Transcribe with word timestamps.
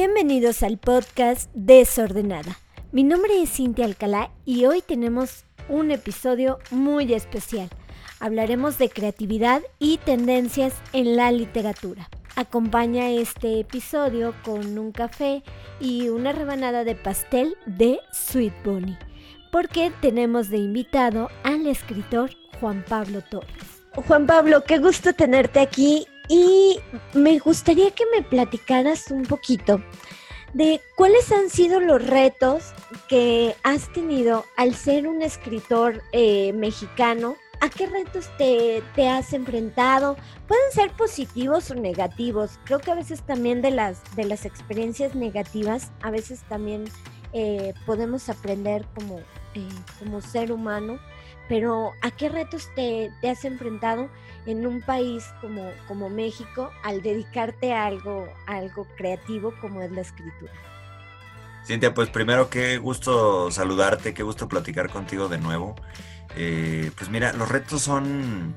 Bienvenidos 0.00 0.62
al 0.62 0.78
podcast 0.78 1.50
Desordenada. 1.54 2.56
Mi 2.92 3.02
nombre 3.02 3.42
es 3.42 3.50
Cintia 3.50 3.84
Alcalá 3.84 4.30
y 4.44 4.64
hoy 4.64 4.80
tenemos 4.80 5.44
un 5.68 5.90
episodio 5.90 6.60
muy 6.70 7.12
especial. 7.12 7.68
Hablaremos 8.20 8.78
de 8.78 8.90
creatividad 8.90 9.60
y 9.80 9.98
tendencias 9.98 10.72
en 10.92 11.16
la 11.16 11.32
literatura. 11.32 12.08
Acompaña 12.36 13.10
este 13.10 13.58
episodio 13.58 14.34
con 14.44 14.78
un 14.78 14.92
café 14.92 15.42
y 15.80 16.10
una 16.10 16.30
rebanada 16.30 16.84
de 16.84 16.94
pastel 16.94 17.56
de 17.66 17.98
Sweet 18.12 18.54
Bunny, 18.64 18.96
porque 19.50 19.90
tenemos 20.00 20.48
de 20.48 20.58
invitado 20.58 21.28
al 21.42 21.66
escritor 21.66 22.30
Juan 22.60 22.84
Pablo 22.88 23.20
Torres. 23.28 23.82
Juan 24.06 24.28
Pablo, 24.28 24.62
qué 24.62 24.78
gusto 24.78 25.12
tenerte 25.12 25.58
aquí 25.58 26.06
y 26.28 26.78
me 27.14 27.38
gustaría 27.38 27.90
que 27.90 28.04
me 28.14 28.22
platicaras 28.22 29.10
un 29.10 29.24
poquito 29.24 29.82
de 30.54 30.80
cuáles 30.96 31.30
han 31.32 31.50
sido 31.50 31.80
los 31.80 32.06
retos 32.06 32.72
que 33.08 33.54
has 33.62 33.92
tenido 33.92 34.44
al 34.56 34.74
ser 34.74 35.06
un 35.06 35.22
escritor 35.22 36.02
eh, 36.12 36.52
mexicano. 36.52 37.36
¿A 37.60 37.68
qué 37.68 37.86
retos 37.86 38.30
te, 38.38 39.08
has 39.08 39.32
enfrentado? 39.32 40.16
Pueden 40.46 40.72
ser 40.72 40.92
positivos 40.92 41.70
o 41.70 41.74
negativos. 41.74 42.58
Creo 42.64 42.78
que 42.78 42.92
a 42.92 42.94
veces 42.94 43.22
también 43.22 43.62
de 43.62 43.72
las, 43.72 44.02
de 44.14 44.24
las 44.24 44.46
experiencias 44.46 45.16
negativas, 45.16 45.90
a 46.02 46.10
veces 46.10 46.42
también 46.48 46.84
eh, 47.32 47.74
podemos 47.84 48.28
aprender 48.28 48.86
como, 48.94 49.18
eh, 49.54 49.68
como 49.98 50.20
ser 50.20 50.52
humano. 50.52 51.00
Pero 51.48 51.92
¿a 52.02 52.10
qué 52.10 52.28
retos 52.28 52.68
te, 52.74 53.10
has 53.28 53.44
enfrentado? 53.44 54.08
en 54.46 54.66
un 54.66 54.80
país 54.80 55.26
como, 55.42 56.08
México 56.08 56.70
al 56.82 57.02
dedicarte 57.02 57.74
a 57.74 57.84
algo, 57.84 58.26
creativo 58.96 59.52
como 59.60 59.82
es 59.82 59.92
la 59.92 60.00
escritura. 60.00 60.52
Cintia, 61.66 61.92
pues 61.92 62.08
primero 62.08 62.48
qué 62.48 62.78
gusto 62.78 63.50
saludarte, 63.50 64.14
qué 64.14 64.22
gusto 64.22 64.48
platicar 64.48 64.88
contigo 64.88 65.28
de 65.28 65.36
nuevo. 65.36 65.76
Eh, 66.34 66.90
pues 66.96 67.10
mira, 67.10 67.34
los 67.34 67.50
retos 67.50 67.82
son, 67.82 68.54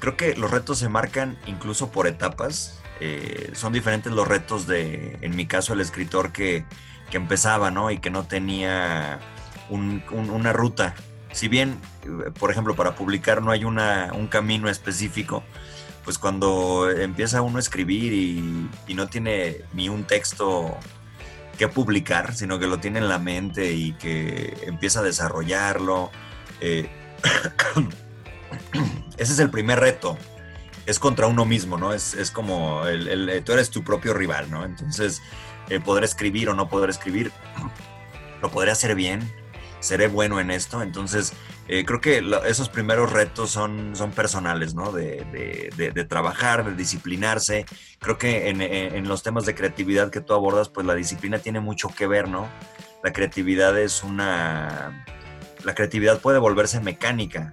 creo 0.00 0.16
que 0.16 0.34
los 0.34 0.50
retos 0.50 0.78
se 0.78 0.88
marcan 0.88 1.38
incluso 1.46 1.92
por 1.92 2.08
etapas. 2.08 2.80
Eh, 2.98 3.52
son 3.54 3.72
diferentes 3.72 4.12
los 4.12 4.26
retos 4.26 4.66
de, 4.66 5.18
en 5.20 5.36
mi 5.36 5.46
caso, 5.46 5.72
el 5.72 5.80
escritor 5.80 6.32
que, 6.32 6.64
que 7.12 7.16
empezaba, 7.16 7.70
¿no? 7.70 7.92
Y 7.92 7.98
que 7.98 8.10
no 8.10 8.24
tenía 8.24 9.20
una 9.70 10.52
ruta 10.52 10.96
si 11.38 11.46
bien, 11.46 11.78
por 12.40 12.50
ejemplo, 12.50 12.74
para 12.74 12.96
publicar 12.96 13.42
no 13.42 13.52
hay 13.52 13.62
una, 13.62 14.10
un 14.12 14.26
camino 14.26 14.68
específico, 14.68 15.44
pues 16.02 16.18
cuando 16.18 16.90
empieza 16.90 17.42
uno 17.42 17.58
a 17.58 17.60
escribir 17.60 18.12
y, 18.12 18.68
no 18.92 19.06
tiene 19.06 19.58
ni 19.72 19.88
un 19.88 20.02
texto 20.02 20.76
que 21.56 21.68
publicar, 21.68 22.34
sino 22.34 22.58
que 22.58 22.66
lo 22.66 22.80
tiene 22.80 22.98
en 22.98 23.08
la 23.08 23.20
mente 23.20 23.72
y 23.72 23.92
que 23.92 24.52
empieza 24.66 24.98
a 24.98 25.04
desarrollarlo, 25.04 26.10
eh, 26.60 26.90
ese 29.16 29.32
es 29.32 29.38
el 29.38 29.50
primer 29.50 29.78
reto. 29.78 30.18
Es 30.86 30.98
contra 30.98 31.28
uno 31.28 31.44
mismo, 31.44 31.78
¿no? 31.78 31.92
Es, 31.92 32.32
como 32.32 32.84
el, 32.88 33.44
tú 33.44 33.52
eres 33.52 33.70
tu 33.70 33.84
propio 33.84 34.12
rival, 34.12 34.50
¿no? 34.50 34.64
Entonces, 34.64 35.22
eh, 35.68 35.78
poder 35.78 36.02
escribir 36.02 36.48
o 36.48 36.54
no 36.54 36.68
poder 36.68 36.90
escribir, 36.90 37.30
lo 38.42 38.50
podré 38.50 38.72
hacer 38.72 38.96
bien, 38.96 39.30
seré 39.80 40.08
bueno 40.08 40.40
en 40.40 40.50
esto. 40.50 40.82
Entonces, 40.82 41.32
eh, 41.68 41.84
creo 41.84 42.00
que 42.00 42.22
esos 42.46 42.68
primeros 42.68 43.12
retos 43.12 43.50
son, 43.50 43.94
son 43.94 44.12
personales, 44.12 44.74
¿no? 44.74 44.92
De, 44.92 46.06
trabajar, 46.08 46.64
de 46.64 46.74
disciplinarse. 46.74 47.66
Creo 47.98 48.18
que 48.18 48.48
en, 48.48 49.08
los 49.08 49.22
temas 49.22 49.44
de 49.46 49.54
creatividad 49.54 50.10
que 50.10 50.20
tú 50.20 50.34
abordas, 50.34 50.68
pues 50.68 50.86
la 50.86 50.94
disciplina 50.94 51.38
tiene 51.38 51.60
mucho 51.60 51.88
que 51.88 52.06
ver, 52.06 52.28
¿no? 52.28 52.48
La 53.02 53.12
creatividad 53.12 53.78
es 53.78 54.02
una... 54.02 55.04
La 55.64 55.74
creatividad 55.74 56.20
puede 56.20 56.38
volverse 56.38 56.78
mecánica, 56.80 57.50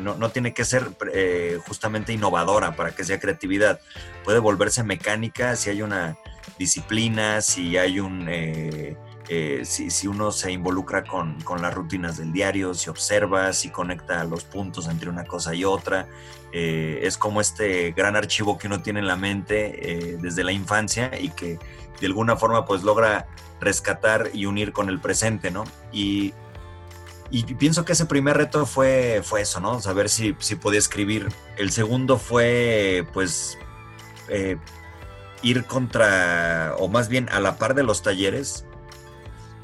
no, 0.00 0.30
tiene 0.30 0.52
que 0.52 0.64
ser 0.64 0.90
eh, 1.12 1.58
justamente 1.66 2.12
innovadora 2.12 2.76
para 2.76 2.94
que 2.94 3.02
sea 3.02 3.18
creatividad. 3.18 3.80
Puede 4.24 4.38
volverse 4.38 4.82
mecánica 4.82 5.56
si 5.56 5.70
hay 5.70 5.82
una 5.82 6.16
disciplina, 6.58 7.40
si 7.40 7.76
hay 7.76 7.98
un... 7.98 8.26
Eh, 8.28 8.96
eh, 9.32 9.64
si, 9.64 10.08
uno 10.08 10.32
se 10.32 10.50
involucra 10.50 11.04
con, 11.04 11.38
las 11.62 11.72
rutinas 11.72 12.16
del 12.16 12.32
diario, 12.32 12.74
si 12.74 12.90
observa, 12.90 13.52
si 13.52 13.70
conecta 13.70 14.24
los 14.24 14.42
puntos 14.42 14.88
entre 14.88 15.08
una 15.08 15.24
cosa 15.24 15.54
y 15.54 15.64
otra. 15.64 16.08
Eh, 16.52 16.98
es 17.04 17.16
como 17.16 17.40
este 17.40 17.92
gran 17.92 18.16
archivo 18.16 18.58
que 18.58 18.66
uno 18.66 18.82
tiene 18.82 18.98
en 18.98 19.06
la 19.06 19.14
mente 19.14 19.92
eh, 19.92 20.18
desde 20.20 20.42
la 20.42 20.50
infancia 20.50 21.12
y 21.16 21.28
que 21.30 21.60
de 22.00 22.06
alguna 22.08 22.34
forma 22.34 22.64
pues 22.64 22.82
logra 22.82 23.28
rescatar 23.60 24.30
y 24.34 24.46
unir 24.46 24.72
con 24.72 24.88
el 24.88 24.98
presente, 24.98 25.52
¿no? 25.52 25.62
Y, 25.92 26.34
pienso 27.56 27.84
que 27.84 27.92
ese 27.92 28.06
primer 28.06 28.36
reto 28.36 28.66
fue, 28.66 29.20
fue 29.22 29.42
eso, 29.42 29.60
¿no? 29.60 29.80
Saber 29.80 30.08
si, 30.08 30.34
si 30.40 30.56
podía 30.56 30.80
escribir. 30.80 31.28
El 31.56 31.70
segundo 31.70 32.18
fue 32.18 33.06
pues 33.12 33.56
ir 35.42 35.64
contra, 35.66 36.74
o 36.78 36.88
más 36.88 37.08
bien 37.08 37.28
a 37.30 37.38
la 37.38 37.58
par 37.58 37.74
de 37.74 37.84
los 37.84 38.02
talleres, 38.02 38.64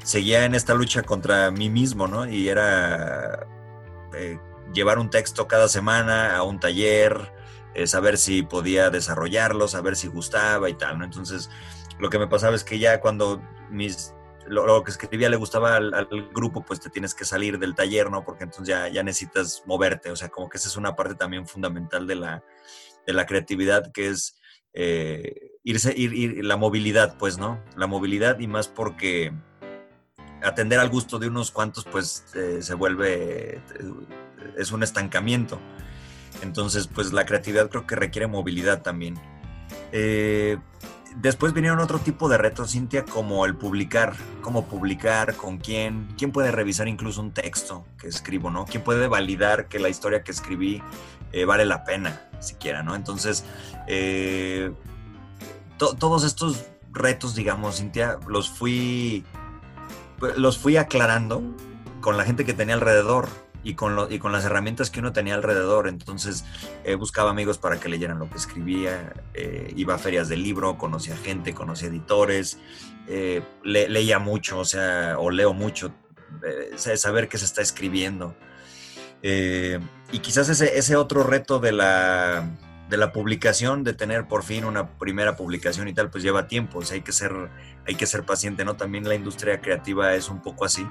seguía 0.07 0.45
en 0.45 0.55
esta 0.55 0.73
lucha 0.73 1.03
contra 1.03 1.51
mí 1.51 1.69
mismo, 1.69 2.07
¿no? 2.07 2.25
Y 2.25 2.47
era 2.47 3.45
eh, 4.13 4.39
llevar 4.73 4.99
un 4.99 5.09
texto 5.09 5.49
cada 5.49 5.67
semana 5.67 6.37
a 6.37 6.43
un 6.43 6.61
taller, 6.61 7.33
eh, 7.75 7.87
saber 7.87 8.17
si 8.17 8.41
podía 8.41 8.89
desarrollarlo, 8.89 9.67
saber 9.67 9.97
si 9.97 10.07
gustaba 10.07 10.69
y 10.69 10.75
tal, 10.75 10.97
¿no? 10.97 11.03
Entonces, 11.03 11.49
lo 11.99 12.09
que 12.09 12.19
me 12.19 12.27
pasaba 12.27 12.55
es 12.55 12.63
que 12.63 12.79
ya 12.79 13.01
cuando 13.01 13.41
mis 13.69 14.13
lo, 14.47 14.81
que 14.81 14.91
escribía 14.91 15.27
le 15.27 15.35
gustaba 15.35 15.75
al, 15.75 16.07
grupo, 16.33 16.63
pues 16.63 16.79
te 16.79 16.89
tienes 16.89 17.13
que 17.13 17.25
salir 17.25 17.59
del 17.59 17.75
taller, 17.75 18.09
¿no? 18.09 18.23
Porque 18.23 18.45
entonces 18.45 18.69
ya, 18.69 18.87
ya 18.87 19.03
necesitas 19.03 19.63
moverte, 19.65 20.09
o 20.09 20.15
sea, 20.15 20.29
como 20.29 20.47
que 20.47 20.55
esa 20.55 20.69
es 20.69 20.77
una 20.77 20.95
parte 20.95 21.15
también 21.15 21.45
fundamental 21.45 22.07
de 22.07 22.15
la, 22.15 22.45
de 23.05 23.11
la 23.11 23.25
creatividad, 23.25 23.91
que 23.91 24.07
es 24.07 24.39
eh, 24.71 25.51
irse, 25.65 25.93
ir, 25.97 26.13
ir, 26.13 26.45
la 26.45 26.55
movilidad, 26.55 27.17
pues, 27.17 27.37
¿no? 27.37 27.61
La 27.75 27.87
movilidad 27.87 28.39
y 28.39 28.47
más 28.47 28.69
porque 28.69 29.33
atender 30.47 30.79
al 30.79 30.89
gusto 30.89 31.19
de 31.19 31.27
unos 31.27 31.51
cuantos, 31.51 31.85
pues 31.85 32.25
eh, 32.35 32.59
se 32.61 32.73
vuelve, 32.73 33.55
eh, 33.55 33.61
es 34.57 34.71
un 34.71 34.83
estancamiento. 34.83 35.59
Entonces, 36.41 36.87
pues 36.87 37.13
la 37.13 37.25
creatividad 37.25 37.69
creo 37.69 37.87
que 37.87 37.95
requiere 37.95 38.27
movilidad 38.27 38.81
también. 38.81 39.19
Eh, 39.91 40.57
después 41.15 41.53
vinieron 41.53 41.79
otro 41.79 41.99
tipo 41.99 42.29
de 42.29 42.37
retos, 42.37 42.71
Cintia, 42.71 43.05
como 43.05 43.45
el 43.45 43.55
publicar, 43.55 44.15
cómo 44.41 44.65
publicar, 44.65 45.35
con 45.35 45.57
quién, 45.57 46.07
quién 46.17 46.31
puede 46.31 46.51
revisar 46.51 46.87
incluso 46.87 47.21
un 47.21 47.31
texto 47.31 47.85
que 47.99 48.07
escribo, 48.07 48.49
¿no? 48.51 48.65
¿Quién 48.65 48.83
puede 48.83 49.07
validar 49.07 49.67
que 49.67 49.79
la 49.79 49.89
historia 49.89 50.23
que 50.23 50.31
escribí 50.31 50.81
vale 51.45 51.65
la 51.65 51.83
pena, 51.83 52.21
siquiera, 52.39 52.83
¿no? 52.83 52.95
Entonces, 52.95 53.43
todos 55.77 56.23
estos 56.23 56.65
retos, 56.91 57.35
digamos, 57.35 57.77
Cintia, 57.77 58.17
los 58.27 58.49
fui 58.49 59.23
los 60.35 60.57
fui 60.57 60.77
aclarando 60.77 61.43
con 62.01 62.17
la 62.17 62.23
gente 62.23 62.45
que 62.45 62.53
tenía 62.53 62.75
alrededor 62.75 63.27
y 63.63 63.73
con, 63.73 64.11
y 64.11 64.19
con 64.19 64.31
las 64.31 64.45
herramientas 64.45 64.89
que 64.89 64.99
uno 64.99 65.13
tenía 65.13 65.35
alrededor. 65.35 65.87
Entonces 65.87 66.45
eh, 66.83 66.95
buscaba 66.95 67.31
amigos 67.31 67.57
para 67.57 67.79
que 67.79 67.89
leyeran 67.89 68.19
lo 68.19 68.29
que 68.29 68.37
escribía, 68.37 69.13
eh, 69.33 69.73
iba 69.75 69.95
a 69.95 69.97
ferias 69.97 70.29
de 70.29 70.37
libro, 70.37 70.77
conocía 70.77 71.17
gente, 71.17 71.53
conocía 71.53 71.89
editores, 71.89 72.59
eh, 73.07 73.41
leía 73.63 74.19
mucho, 74.19 74.59
o 74.59 74.65
sea, 74.65 75.15
o 75.19 75.29
leo 75.29 75.53
mucho, 75.53 75.93
saber 76.75 77.27
qué 77.27 77.37
se 77.37 77.45
está 77.45 77.61
escribiendo. 77.61 78.35
y 79.21 80.19
quizás 80.19 80.49
ese, 80.49 80.77
ese 80.77 80.95
otro 80.95 81.23
reto 81.23 81.59
de 81.59 81.71
la, 81.71 82.49
de 82.89 82.97
la 82.97 83.11
publicación, 83.11 83.83
de 83.83 83.93
tener 83.93 84.27
por 84.27 84.43
fin 84.43 84.65
una 84.65 84.97
primera 84.97 85.35
publicación 85.35 85.87
y 85.87 85.93
tal, 85.93 86.09
pues 86.09 86.23
lleva 86.23 86.47
tiempo, 86.47 86.79
o 86.79 86.83
hay 86.91 87.01
que 87.01 87.11
ser, 87.11 87.33
hay 87.85 87.95
que 87.95 88.05
ser 88.05 88.23
paciente, 88.23 88.63
¿no? 88.65 88.75
También 88.75 89.07
la 89.07 89.15
industria 89.15 89.61
creativa 89.61 90.13
es 90.15 90.29
un 90.29 90.41
poco 90.41 90.65
así 90.65 90.87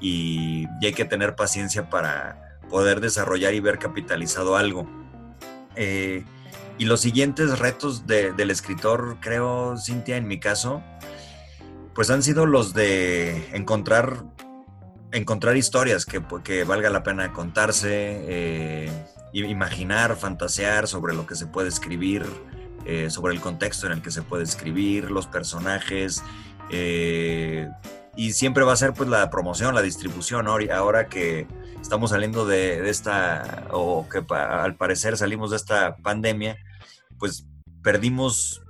y, 0.00 0.66
hay 0.82 0.92
que 0.92 1.04
tener 1.04 1.36
paciencia 1.36 1.90
para 1.90 2.58
poder 2.68 3.00
desarrollar 3.00 3.54
y 3.54 3.60
ver 3.60 3.78
capitalizado 3.78 4.56
algo. 4.56 4.88
Eh, 5.76 6.24
y 6.76 6.84
los 6.84 7.00
siguientes 7.00 7.58
retos 7.58 8.06
del 8.06 8.50
escritor, 8.50 9.18
creo, 9.20 9.76
Cintia, 9.76 10.16
en 10.16 10.28
mi 10.28 10.38
caso, 10.38 10.82
pues 11.94 12.10
han 12.10 12.22
sido 12.22 12.46
los 12.46 12.72
de 12.72 13.48
encontrar, 13.52 14.22
encontrar 15.12 15.56
historias 15.56 16.04
que, 16.04 16.22
que 16.44 16.64
valga 16.64 16.90
la 16.90 17.02
pena 17.02 17.32
contarse, 17.32 17.88
eh, 17.92 19.06
imaginar, 19.32 20.16
fantasear 20.16 20.86
sobre 20.86 21.14
lo 21.14 21.26
que 21.26 21.34
se 21.34 21.46
puede 21.46 21.68
escribir, 21.68 22.24
eh, 22.84 23.10
sobre 23.10 23.34
el 23.34 23.40
contexto 23.40 23.86
en 23.86 23.92
el 23.92 24.02
que 24.02 24.10
se 24.10 24.22
puede 24.22 24.44
escribir, 24.44 25.10
los 25.10 25.26
personajes. 25.26 26.22
Eh, 26.70 27.68
y 28.16 28.32
siempre 28.32 28.64
va 28.64 28.72
a 28.72 28.76
ser 28.76 28.94
pues 28.94 29.08
la 29.08 29.30
promoción, 29.30 29.74
la 29.74 29.82
distribución. 29.82 30.48
Ahora 30.48 31.08
que 31.08 31.46
estamos 31.80 32.10
saliendo 32.10 32.46
de, 32.46 32.88
esta, 32.90 33.66
o 33.70 34.08
que 34.08 34.24
al 34.34 34.76
parecer 34.76 35.16
salimos 35.16 35.50
de 35.50 35.56
esta 35.56 35.96
pandemia, 35.96 36.56
pues 37.18 37.46
perdimos 37.82 38.62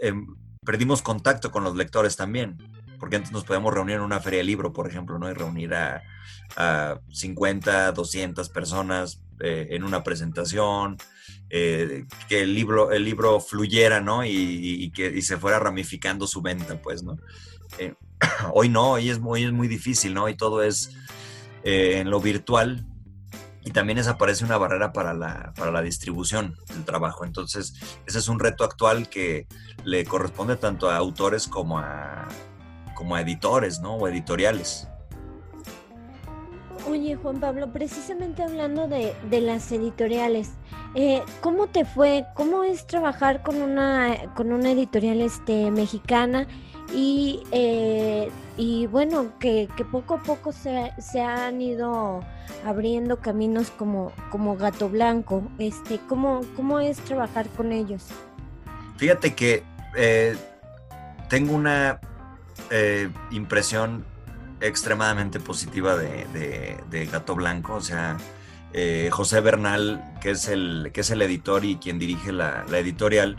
em, 0.00 0.26
perdimos 0.64 1.02
contacto 1.02 1.50
con 1.50 1.64
los 1.64 1.76
lectores 1.76 2.16
también, 2.16 2.58
porque 3.00 3.16
antes 3.16 3.32
nos 3.32 3.44
podíamos 3.44 3.72
reunir 3.72 3.96
en 3.96 4.02
una 4.02 4.20
feria 4.20 4.38
de 4.38 4.44
libro, 4.44 4.72
por 4.72 4.86
ejemplo, 4.86 5.18
¿no? 5.18 5.28
Y 5.28 5.34
reunir 5.34 5.74
a, 5.74 6.02
50, 7.12 7.92
200 7.92 8.48
personas 8.50 9.22
eh, 9.40 9.68
en 9.70 9.84
una 9.84 10.02
presentación, 10.02 10.98
eh, 11.48 12.04
que 12.28 12.42
el 12.42 12.54
libro, 12.54 12.90
el 12.90 13.04
libro 13.04 13.40
fluyera, 13.40 14.00
¿no? 14.00 14.24
Y, 14.24 14.90
que 14.90 15.22
se 15.22 15.38
fuera 15.38 15.58
ramificando 15.58 16.26
su 16.26 16.42
venta, 16.42 16.80
pues, 16.82 17.02
¿no? 17.02 17.16
Eh, 17.78 17.94
hoy 18.52 18.68
no, 18.68 18.92
hoy 18.92 19.10
es, 19.10 19.18
muy, 19.18 19.44
es 19.44 19.52
muy 19.52 19.68
difícil, 19.68 20.12
¿no? 20.12 20.28
Y 20.28 20.36
todo 20.36 20.62
es 20.62 20.94
en 21.62 22.08
lo 22.08 22.20
virtual, 22.20 22.86
y 23.62 23.70
también 23.72 23.98
desaparece 23.98 24.44
una 24.44 24.56
barrera 24.56 24.92
para 24.92 25.12
la, 25.12 25.52
para 25.54 25.70
la 25.70 25.82
distribución 25.82 26.56
del 26.68 26.84
trabajo. 26.84 27.24
Entonces, 27.24 27.74
ese 28.06 28.18
es 28.18 28.28
un 28.28 28.40
reto 28.40 28.64
actual 28.64 29.08
que 29.08 29.46
le 29.84 30.04
corresponde 30.04 30.56
tanto 30.56 30.90
a 30.90 30.96
autores 30.96 31.46
como 31.46 31.78
a, 31.78 32.26
como 33.00 33.16
editores, 33.16 33.80
¿no? 33.80 33.94
O 33.94 34.06
editoriales. 34.08 34.86
Oye, 36.86 37.16
Juan 37.16 37.40
Pablo, 37.40 37.72
precisamente 37.72 38.42
hablando 38.42 38.88
de, 38.88 39.14
las 39.40 39.72
editoriales, 39.72 40.50
eh, 40.94 41.22
¿cómo 41.40 41.66
te 41.68 41.86
fue? 41.86 42.26
¿Cómo 42.34 42.62
es 42.62 42.86
trabajar 42.86 43.42
con 43.42 43.62
una, 43.62 44.34
con 44.34 44.52
una 44.52 44.72
editorial 44.72 45.22
este, 45.22 45.70
mexicana? 45.70 46.46
Y, 46.94 47.42
eh, 47.52 48.28
y 48.58 48.86
bueno, 48.88 49.32
que, 49.38 49.66
poco 49.90 50.16
a 50.16 50.22
poco 50.22 50.52
se, 50.52 50.92
se, 50.98 51.22
han 51.22 51.62
ido 51.62 52.20
abriendo 52.66 53.18
caminos 53.20 53.70
como, 53.70 54.12
como 54.30 54.58
Gato 54.58 54.90
Blanco. 54.90 55.42
Este, 55.58 56.00
¿cómo, 56.06 56.42
¿Cómo 56.54 56.80
es 56.80 56.98
trabajar 56.98 57.48
con 57.56 57.72
ellos? 57.72 58.08
Fíjate 58.98 59.34
que 59.34 59.62
eh, 59.96 60.36
tengo 61.30 61.54
una 61.54 61.98
impresión 63.30 64.04
extremadamente 64.60 65.40
positiva 65.40 65.96
de, 65.96 67.08
Gato 67.10 67.34
Blanco. 67.34 67.74
O 67.74 67.80
sea, 67.80 68.16
eh, 68.72 69.08
José 69.12 69.40
Bernal, 69.40 70.02
que 70.20 70.30
es, 70.30 70.48
el, 70.48 70.90
que 70.92 71.00
es 71.00 71.10
el 71.10 71.22
editor 71.22 71.64
y 71.64 71.76
quien 71.76 71.98
dirige 71.98 72.32
la, 72.32 72.64
editorial, 72.72 73.36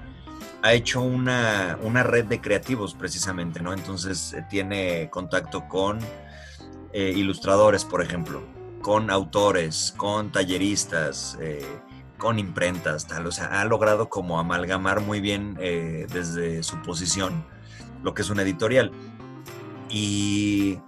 ha 0.63 0.73
hecho 0.73 1.01
una, 1.01 1.77
red 2.03 2.25
de 2.25 2.41
creativos 2.41 2.93
precisamente, 2.93 3.61
¿no? 3.61 3.73
Entonces 3.73 4.33
eh, 4.33 4.45
tiene 4.49 5.09
contacto 5.09 5.67
con 5.67 5.99
eh, 6.93 7.13
ilustradores, 7.15 7.85
por 7.85 8.01
ejemplo, 8.01 8.43
con 8.81 9.09
autores, 9.09 9.93
con 9.95 10.31
talleristas, 10.31 11.37
con 12.17 12.37
imprentas, 12.37 13.07
tal. 13.07 13.27
O 13.27 13.31
sea, 13.31 13.61
ha 13.61 13.65
logrado 13.65 14.09
como 14.09 14.39
amalgamar 14.39 15.01
muy 15.01 15.21
bien 15.21 15.55
desde 15.55 16.63
su 16.63 16.81
posición 16.81 17.43
lo 18.03 18.13
que 18.13 18.21
es 18.21 18.29
una 18.29 18.41
editorial. 18.41 18.91
Y 19.91 20.79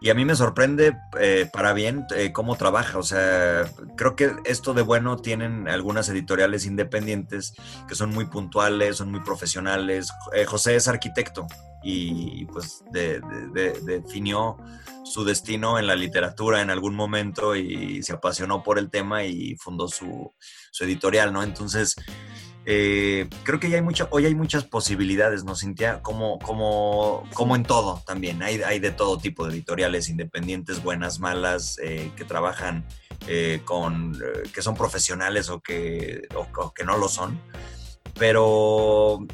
y 0.00 0.10
a 0.10 0.14
mí 0.14 0.24
me 0.24 0.36
sorprende 0.36 0.96
eh, 1.18 1.48
para 1.52 1.72
bien 1.72 2.06
eh, 2.14 2.32
cómo 2.32 2.56
trabaja. 2.56 2.98
O 2.98 3.02
sea, 3.02 3.68
creo 3.96 4.14
que 4.14 4.32
esto 4.44 4.74
de 4.74 4.82
bueno 4.82 5.16
tienen 5.16 5.68
algunas 5.68 6.08
editoriales 6.08 6.66
independientes 6.66 7.54
que 7.88 7.94
son 7.94 8.10
muy 8.10 8.26
puntuales, 8.26 8.96
son 8.96 9.10
muy 9.10 9.20
profesionales. 9.20 10.08
Eh, 10.34 10.44
José 10.44 10.76
es 10.76 10.86
arquitecto 10.86 11.46
y 11.82 12.44
pues 12.46 12.82
definió 12.92 14.56
su 15.04 15.24
destino 15.24 15.78
en 15.78 15.86
la 15.86 15.96
literatura 15.96 16.60
en 16.60 16.70
algún 16.70 16.94
momento 16.94 17.56
y 17.56 18.02
se 18.02 18.12
apasionó 18.12 18.62
por 18.62 18.78
el 18.78 18.90
tema 18.90 19.24
y 19.24 19.56
fundó 19.56 19.88
su, 19.88 20.34
su 20.70 20.84
editorial, 20.84 21.32
¿no? 21.32 21.42
Entonces, 21.42 21.94
eh, 22.70 23.30
creo 23.44 23.58
que 23.58 23.70
ya 23.70 23.76
hay 23.76 23.82
mucho, 23.82 24.08
hoy 24.10 24.26
hay 24.26 24.34
muchas 24.34 24.62
posibilidades, 24.64 25.42
¿no, 25.42 25.56
Cintia? 25.56 26.02
Como, 26.02 26.38
como, 26.38 27.26
como 27.32 27.56
en 27.56 27.62
todo 27.62 28.02
también. 28.04 28.42
Hay, 28.42 28.60
hay 28.60 28.78
de 28.78 28.90
todo 28.90 29.16
tipo 29.16 29.46
de 29.46 29.54
editoriales 29.54 30.10
independientes, 30.10 30.82
buenas, 30.82 31.18
malas, 31.18 31.78
eh, 31.82 32.12
que 32.14 32.26
trabajan 32.26 32.84
eh, 33.26 33.62
con, 33.64 34.20
que 34.52 34.60
son 34.60 34.76
profesionales 34.76 35.48
o 35.48 35.62
que, 35.62 36.28
que 36.74 36.84
no 36.84 36.98
lo 36.98 37.08
son. 37.08 37.40
Pero 38.18 39.26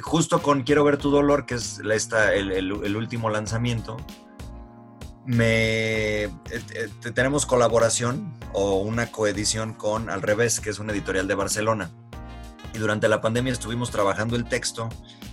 justo 0.00 0.42
con 0.42 0.64
Quiero 0.64 0.82
ver 0.82 0.96
tu 0.96 1.12
dolor, 1.12 1.46
que 1.46 1.54
es 1.54 1.80
esta, 1.92 2.34
el, 2.34 2.72
último 2.72 3.30
lanzamiento, 3.30 3.98
me 5.26 6.28
tenemos 7.14 7.46
colaboración 7.46 8.36
o 8.52 8.80
una 8.80 9.12
coedición 9.12 9.74
con 9.74 10.10
Al 10.10 10.22
Revés, 10.22 10.58
que 10.58 10.70
es 10.70 10.80
una 10.80 10.92
editorial 10.92 11.28
de 11.28 11.36
Barcelona 11.36 11.92
y 12.74 12.78
durante 12.78 13.08
la 13.08 13.20
pandemia 13.20 13.52
estuvimos 13.52 13.90
trabajando 13.90 14.36
el 14.36 14.44
texto 14.44 14.88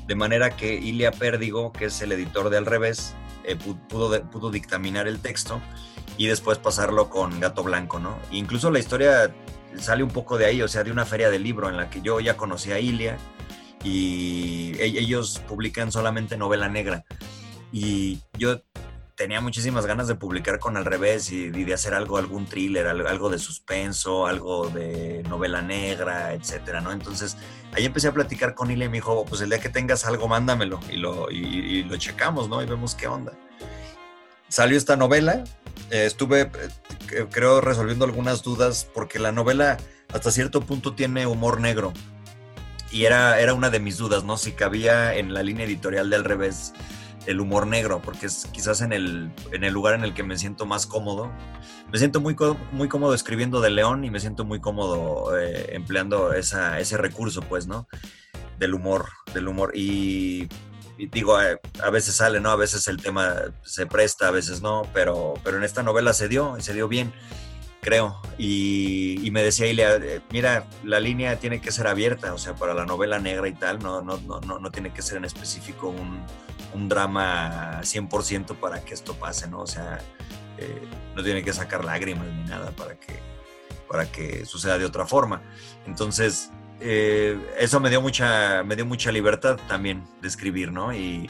de 0.07 0.15
manera 0.15 0.55
que 0.55 0.73
Ilia 0.73 1.11
Pérdigo, 1.11 1.71
que 1.71 1.85
es 1.85 2.01
el 2.01 2.11
editor 2.11 2.49
de 2.49 2.57
Al 2.57 2.65
Revés, 2.65 3.15
eh, 3.43 3.55
pudo, 3.55 4.51
dictaminar 4.51 5.07
el 5.07 5.19
texto 5.19 5.61
y 6.17 6.27
después 6.27 6.57
pasarlo 6.57 7.09
con 7.09 7.39
Gato 7.39 7.63
Blanco, 7.63 7.99
¿no? 7.99 8.17
incluso 8.31 8.71
la 8.71 8.79
historia 8.79 9.33
sale 9.77 10.03
un 10.03 10.09
poco 10.09 10.37
de 10.37 10.45
ahí, 10.45 10.61
o 10.61 10.67
sea, 10.67 10.83
de 10.83 10.91
una 10.91 11.05
feria 11.05 11.29
de 11.29 11.39
libro 11.39 11.69
en 11.69 11.77
la 11.77 11.89
que 11.89 12.01
yo 12.01 12.19
ya 12.19 12.35
conocí 12.35 12.71
a 12.71 12.79
Ilia 12.79 13.17
y 13.83 14.73
e-, 14.79 14.99
ellos 14.99 15.41
publican 15.47 15.91
solamente 15.91 16.37
novela 16.37 16.69
negra. 16.69 17.05
Y 17.71 18.19
yo 18.37 18.61
tenía 19.19 19.41
muchísimas 19.41 19.85
ganas 19.85 20.07
de 20.07 20.15
publicar 20.15 20.59
con 20.59 20.77
Al 20.77 20.85
Revés 20.85 21.29
y, 21.29 21.49
de 21.49 21.73
hacer 21.73 21.93
algo, 21.93 22.17
algún 22.17 22.45
thriller, 22.45 22.87
algo 22.87 23.29
de 23.29 23.37
suspenso, 23.37 24.25
algo 24.25 24.69
de 24.69 25.23
novela 25.27 25.61
negra, 25.61 26.33
etcétera, 26.33 26.79
¿no? 26.79 26.93
Entonces, 26.93 27.35
ahí 27.73 27.85
empecé 27.85 28.07
a 28.07 28.13
platicar 28.13 28.55
con 28.55 28.71
él 28.71 28.81
y 28.81 28.87
me 28.87 28.93
dijo, 28.93 29.25
pues 29.25 29.41
el 29.41 29.49
día 29.49 29.59
que 29.59 29.67
tengas 29.67 30.05
algo, 30.05 30.29
mándamelo 30.29 30.79
y 30.89 30.95
lo, 30.95 31.29
y, 31.29 31.83
lo 31.83 31.97
checamos, 31.97 32.47
¿no? 32.47 32.63
Y 32.63 32.65
vemos 32.65 32.95
qué 32.95 33.07
onda. 33.07 33.33
Salió 34.47 34.77
esta 34.77 34.95
novela, 34.95 35.43
eh, 35.91 36.05
estuve, 36.05 36.43
eh, 37.11 37.27
creo, 37.29 37.59
resolviendo 37.59 38.05
algunas 38.05 38.41
dudas 38.41 38.87
porque 38.93 39.19
la 39.19 39.33
novela 39.33 39.75
hasta 40.13 40.31
cierto 40.31 40.61
punto 40.61 40.95
tiene 40.95 41.27
humor 41.27 41.59
negro. 41.59 41.91
Y 42.89 43.03
era, 43.03 43.37
era 43.41 43.53
una 43.53 43.69
de 43.69 43.81
mis 43.81 43.97
dudas, 43.97 44.23
¿no? 44.23 44.37
Si 44.37 44.53
cabía 44.53 45.13
en 45.13 45.33
la 45.33 45.43
línea 45.43 45.65
editorial 45.65 46.09
de 46.09 46.15
Al 46.15 46.23
Revés 46.23 46.73
el 47.29 47.41
humor 47.41 47.67
negro, 47.67 48.01
porque 48.03 48.25
es 48.25 48.47
quizás 48.51 48.81
en 48.81 48.91
el, 48.91 49.31
en 49.51 49.63
el 49.63 49.71
lugar 49.71 49.93
en 49.93 50.03
el 50.03 50.15
que 50.15 50.23
me 50.23 50.35
siento 50.35 50.65
más 50.65 50.87
cómodo. 50.87 51.31
Me 51.91 51.99
siento 51.99 52.21
muy, 52.21 52.35
muy 52.71 52.87
cómodo 52.87 53.13
escribiendo 53.13 53.61
de 53.61 53.69
León 53.69 54.03
y 54.03 54.09
me 54.09 54.19
siento 54.19 54.45
muy 54.45 54.59
cómodo 54.59 55.37
eh, 55.37 55.75
empleando 55.75 56.33
esa, 56.33 56.79
ese 56.79 56.97
recurso, 56.97 57.41
pues, 57.41 57.67
¿no? 57.67 57.87
Del 58.57 58.73
humor, 58.73 59.09
del 59.31 59.47
humor. 59.47 59.73
Y, 59.75 60.49
digo, 60.97 61.39
eh, 61.39 61.59
a 61.83 61.91
veces 61.91 62.15
sale, 62.15 62.39
¿no? 62.39 62.49
A 62.49 62.55
veces 62.55 62.87
el 62.87 62.99
tema 62.99 63.35
se 63.61 63.85
presta, 63.85 64.29
a 64.29 64.31
veces 64.31 64.63
no, 64.63 64.87
pero, 64.91 65.35
pero 65.43 65.57
en 65.57 65.63
esta 65.63 65.83
novela 65.83 66.13
se 66.13 66.29
dio 66.29 66.57
y 66.57 66.61
se 66.61 66.73
dio 66.73 66.87
bien 66.87 67.13
creo. 67.81 68.21
Y, 68.37 69.29
me 69.31 69.43
decía 69.43 69.67
Ilia, 69.67 69.95
eh, 69.95 70.21
mira, 70.31 70.67
la 70.83 70.99
línea 70.99 71.37
tiene 71.37 71.61
que 71.61 71.71
ser 71.71 71.87
abierta, 71.87 72.33
o 72.33 72.37
sea, 72.37 72.55
para 72.55 72.73
la 72.73 72.85
novela 72.85 73.19
negra 73.19 73.47
y 73.47 73.53
tal, 73.53 73.79
no, 73.79 74.01
no, 74.01 74.17
no, 74.17 74.59
no 74.59 74.71
tiene 74.71 74.91
que 74.91 75.01
ser 75.03 75.17
en 75.17 75.25
específico 75.25 75.89
un, 75.89 76.23
un 76.73 76.89
drama 76.89 77.81
100% 77.81 78.55
para 78.55 78.83
que 78.83 78.93
esto 78.93 79.13
pase, 79.15 79.47
¿no? 79.47 79.61
O 79.61 79.67
sea, 79.67 79.99
eh, 80.57 80.81
no 81.15 81.23
tiene 81.23 81.43
que 81.43 81.53
sacar 81.53 81.85
lágrimas 81.85 82.27
ni 82.27 82.43
nada 82.43 82.71
para 82.71 82.95
que, 82.95 83.19
para 83.87 84.11
que 84.11 84.45
suceda 84.45 84.77
de 84.77 84.85
otra 84.85 85.05
forma. 85.05 85.41
Entonces, 85.85 86.51
eh, 86.79 87.37
eso 87.59 87.79
me 87.79 87.89
dio, 87.89 88.01
mucha, 88.01 88.63
me 88.63 88.75
dio 88.75 88.85
mucha 88.85 89.11
libertad 89.11 89.57
también 89.67 90.05
de 90.21 90.27
escribir, 90.27 90.71
¿no? 90.71 90.93
Y 90.93 91.29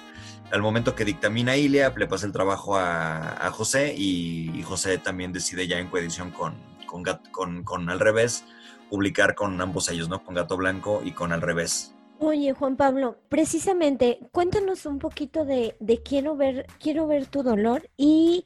al 0.52 0.62
momento 0.62 0.96
que 0.96 1.06
dictamina 1.06 1.56
Ilia, 1.56 1.94
le 1.96 2.08
pasa 2.08 2.26
el 2.26 2.32
trabajo 2.32 2.78
a, 2.78 3.50
José 3.52 3.94
y, 3.98 4.62
José 4.64 4.98
también 4.98 5.34
decide 5.34 5.68
ya 5.68 5.80
en 5.80 5.88
coedición 5.88 6.32
con, 6.32 6.56
con, 6.86 7.04
con, 7.32 7.64
con 7.64 7.90
Al 7.90 8.00
Revés 8.00 8.44
publicar 8.90 9.36
con 9.36 9.60
ambos 9.62 9.90
ellos, 9.90 10.10
¿no? 10.10 10.24
Con 10.24 10.36
Gato 10.36 10.58
Blanco 10.58 11.02
y 11.04 11.12
con 11.12 11.32
Al 11.32 11.42
Revés. 11.42 11.94
Oye, 12.20 12.54
Juan 12.54 12.76
Pablo, 12.76 13.18
precisamente, 13.30 14.20
cuéntanos 14.32 14.86
un 14.86 15.00
poquito 15.00 15.46
de, 15.46 15.78
de 15.80 16.04
Quiero 16.04 16.36
ver, 16.36 16.68
quiero 16.80 17.08
ver 17.08 17.28
tu 17.28 17.44
dolor 17.44 17.90
y 17.96 18.46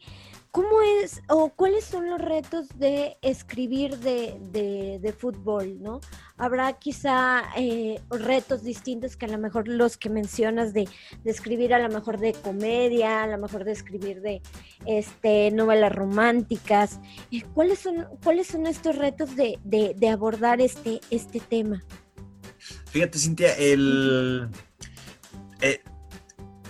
cómo 0.54 0.84
es 1.02 1.24
o 1.30 1.50
cuáles 1.50 1.84
son 1.84 2.12
los 2.12 2.22
retos 2.22 2.70
de 2.78 3.18
escribir 3.24 3.98
de, 3.98 4.38
de, 5.02 5.14
fútbol, 5.14 5.82
¿no? 5.82 6.00
Habrá 6.38 6.74
quizá 6.74 7.42
eh, 7.58 8.00
retos 8.12 8.64
distintos 8.64 9.18
que 9.18 9.26
a 9.26 9.30
lo 9.30 9.40
mejor 9.40 9.68
los 9.68 9.98
que 9.98 10.12
mencionas 10.12 10.72
de, 10.72 10.88
de, 11.24 11.32
escribir 11.32 11.74
a 11.74 11.80
lo 11.80 11.90
mejor 11.90 12.20
de 12.20 12.34
comedia, 12.34 13.24
a 13.24 13.28
lo 13.28 13.40
mejor 13.40 13.64
de 13.64 13.72
escribir 13.72 14.22
de 14.22 14.44
este 14.86 15.50
novelas 15.50 15.92
románticas. 15.92 17.00
Eh, 17.32 17.42
¿Cuáles 17.56 17.80
son, 17.80 18.06
cuáles 18.24 18.46
son 18.46 18.68
estos 18.68 18.96
retos 18.96 19.36
de, 19.36 19.58
de 19.64 20.10
abordar 20.10 20.62
este, 20.62 21.02
este 21.10 21.40
tema? 21.40 21.84
Fíjate, 22.92 23.18
Cintia, 23.18 23.58
el. 23.58 24.50
Eh, 25.62 25.82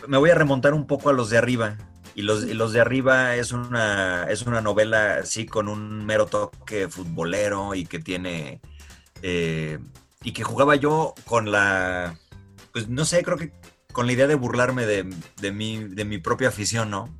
me 0.08 0.18
voy 0.18 0.30
a 0.30 0.36
remontar 0.36 0.74
un 0.74 0.88
poco 0.88 1.10
a 1.10 1.13
los 1.13 1.30
de 1.30 1.38
arriba. 1.38 1.78
Y 2.15 2.22
los, 2.22 2.43
los, 2.43 2.74
de 2.74 2.79
arriba 2.79 3.36
es 3.36 3.51
una, 3.51 4.25
es 4.29 4.43
una 4.43 4.62
novela, 4.62 5.25
sí, 5.25 5.46
con 5.46 5.67
un 5.67 6.05
mero 6.05 6.27
toque 6.27 6.88
futbolero 6.88 7.75
y 7.75 7.86
que 7.86 8.00
tiene. 8.00 8.62
Eh, 9.22 9.79
y 10.24 10.32
que 10.32 10.43
jugaba 10.43 10.75
yo 10.75 11.15
con 11.25 11.51
la. 11.51 12.20
pues 12.72 12.88
no 12.88 13.05
sé, 13.05 13.24
creo 13.24 13.38
que 13.38 13.51
con 13.91 14.05
la 14.08 14.13
idea 14.13 14.27
de 14.27 14.36
burlarme 14.36 14.86
de, 14.86 15.10
de, 15.39 15.51
mi, 15.51 15.84
de 15.84 16.05
mi 16.05 16.17
propia 16.17 16.50
afición, 16.50 16.89
¿no? 16.89 17.15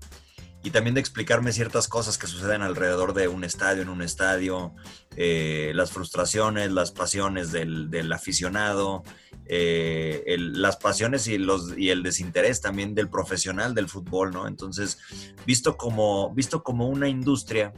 Y 0.63 0.72
también 0.72 0.93
de 0.93 1.01
explicarme 1.01 1.51
ciertas 1.51 1.89
cosas 1.89 2.17
que 2.17 2.25
suceden 2.25 2.62
alrededor 2.62 3.13
de 3.13 3.27
un 3.27 3.43
estadio, 3.43 3.82
en 3.82 3.89
un 3.89 4.01
estadio, 4.01 4.74
eh, 5.17 5.74
las 5.75 5.91
frustraciones, 5.91 6.72
las 6.72 6.93
pasiones 6.93 7.51
del, 7.51 8.12
aficionado, 8.13 9.03
eh, 9.46 10.24
las 10.38 10.77
pasiones 10.77 11.27
y, 11.27 11.38
los, 11.38 11.77
y 11.77 11.89
el 11.89 12.01
desinterés 12.01 12.62
también 12.62 12.96
del 12.96 13.10
profesional 13.10 13.75
del 13.75 13.89
fútbol, 13.89 14.32
¿no? 14.32 14.48
Entonces, 14.48 15.00
visto 15.46 15.75
como, 15.75 16.34
visto 16.34 16.63
como 16.63 16.88
una 16.88 17.10
industria, 17.10 17.74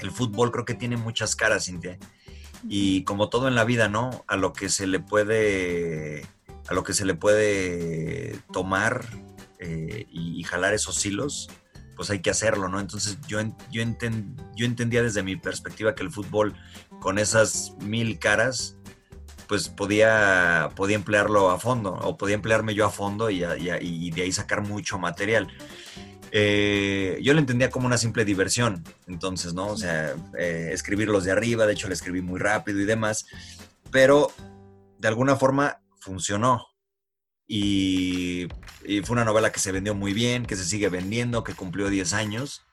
el 0.00 0.10
fútbol 0.10 0.50
creo 0.50 0.64
que 0.64 0.74
tiene 0.74 0.96
muchas 0.96 1.36
caras, 1.36 1.66
Cintia. 1.66 1.98
Y 2.66 3.04
como 3.04 3.28
todo 3.28 3.46
en 3.46 3.54
la 3.54 3.64
vida, 3.64 3.88
¿no? 3.88 4.24
A 4.26 4.36
lo 4.36 4.54
que 4.54 4.70
se 4.70 4.86
le 4.86 5.00
puede, 5.00 6.26
a 6.66 6.72
lo 6.72 6.82
que 6.82 6.94
se 6.94 7.04
le 7.04 7.14
puede 7.14 8.38
tomar 8.54 9.04
eh, 9.58 10.06
y, 10.10 10.40
y 10.40 10.42
jalar 10.44 10.72
esos 10.72 11.04
hilos, 11.04 11.50
pues 12.00 12.08
hay 12.08 12.20
que 12.20 12.30
hacerlo, 12.30 12.70
¿no? 12.70 12.80
Entonces 12.80 13.18
yo, 13.28 13.40
yo, 13.70 13.82
entendía 13.82 15.02
desde 15.02 15.22
mi 15.22 15.36
perspectiva 15.36 15.94
que 15.94 16.02
el 16.02 16.10
fútbol 16.10 16.54
con 16.98 17.18
esas 17.18 17.74
mil 17.82 18.18
caras, 18.18 18.78
pues 19.46 19.68
podía, 19.68 20.70
podía 20.76 20.96
emplearlo 20.96 21.50
a 21.50 21.60
fondo, 21.60 21.92
o 21.92 22.16
podía 22.16 22.36
emplearme 22.36 22.74
yo 22.74 22.86
a 22.86 22.90
fondo 22.90 23.28
y, 23.28 23.40
de 23.40 24.22
ahí 24.22 24.32
sacar 24.32 24.62
mucho 24.62 24.98
material. 24.98 25.48
Eh, 26.32 27.18
yo 27.20 27.34
lo 27.34 27.38
entendía 27.38 27.68
como 27.68 27.84
una 27.84 27.98
simple 27.98 28.24
diversión, 28.24 28.82
entonces, 29.06 29.52
¿no? 29.52 29.66
O 29.66 29.76
sea, 29.76 30.14
eh, 30.38 30.70
escribirlos 30.72 31.24
de 31.24 31.32
arriba, 31.32 31.66
de 31.66 31.74
hecho 31.74 31.86
le 31.86 31.92
escribí 31.92 32.22
muy 32.22 32.40
rápido 32.40 32.80
y 32.80 32.86
demás, 32.86 33.26
pero 33.90 34.32
de 34.98 35.08
alguna 35.08 35.36
forma 35.36 35.82
funcionó, 35.98 36.69
y, 37.52 38.46
fue 39.02 39.14
una 39.14 39.24
novela 39.24 39.50
que 39.50 39.58
se 39.58 39.72
vendió 39.72 39.92
muy 39.92 40.12
bien, 40.12 40.46
que 40.46 40.54
se 40.54 40.64
sigue 40.64 40.88
vendiendo, 40.88 41.42
que 41.42 41.52
cumplió 41.52 41.90
10 41.90 42.12
años. 42.12 42.64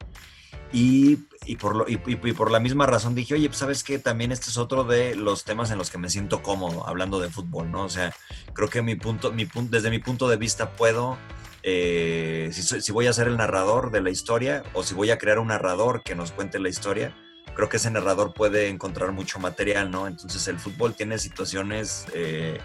Y, 0.72 1.16
por 1.60 1.76
lo, 1.76 1.86
y, 1.88 1.98
por 1.98 2.52
la 2.52 2.60
misma 2.60 2.86
razón 2.86 3.16
dije, 3.16 3.34
oye, 3.34 3.48
pues 3.48 3.58
sabes 3.58 3.84
que 3.84 3.98
también 3.98 4.32
este 4.32 4.52
es 4.52 4.58
otro 4.58 4.84
de 4.84 5.16
los 5.16 5.46
temas 5.46 5.72
en 5.72 5.80
los 5.80 5.90
que 5.90 5.98
me 5.98 6.12
siento 6.12 6.44
cómodo 6.44 6.88
hablando 6.88 7.20
de 7.20 7.30
fútbol, 7.30 7.72
¿no? 7.72 7.86
O 7.86 7.90
sea, 7.90 8.14
creo 8.54 8.70
que 8.70 8.84
mi 8.84 8.94
punto, 8.96 9.32
mi 9.32 9.48
desde 9.70 9.90
mi 9.90 9.98
punto 9.98 10.30
de 10.30 10.38
vista 10.38 10.74
puedo, 10.74 11.18
eh, 11.64 12.52
si, 12.52 12.62
si 12.62 12.92
voy 12.92 13.08
a 13.08 13.14
ser 13.14 13.28
el 13.28 13.38
narrador 13.38 13.90
de 13.90 14.02
la 14.02 14.12
historia 14.12 14.62
o 14.74 14.84
si 14.84 14.94
voy 14.94 15.10
a 15.10 15.18
crear 15.18 15.40
un 15.40 15.48
narrador 15.48 16.04
que 16.04 16.14
nos 16.14 16.32
cuente 16.32 16.60
la 16.60 16.70
historia, 16.70 17.16
creo 17.56 17.68
que 17.68 17.78
ese 17.78 17.90
narrador 17.90 18.36
puede 18.36 18.68
encontrar 18.68 19.12
mucho 19.12 19.40
material, 19.40 19.90
¿no? 19.90 20.06
Entonces 20.06 20.48
el 20.48 20.60
fútbol 20.60 20.94
tiene 20.94 21.18
situaciones 21.18 22.06
eh, 22.14 22.60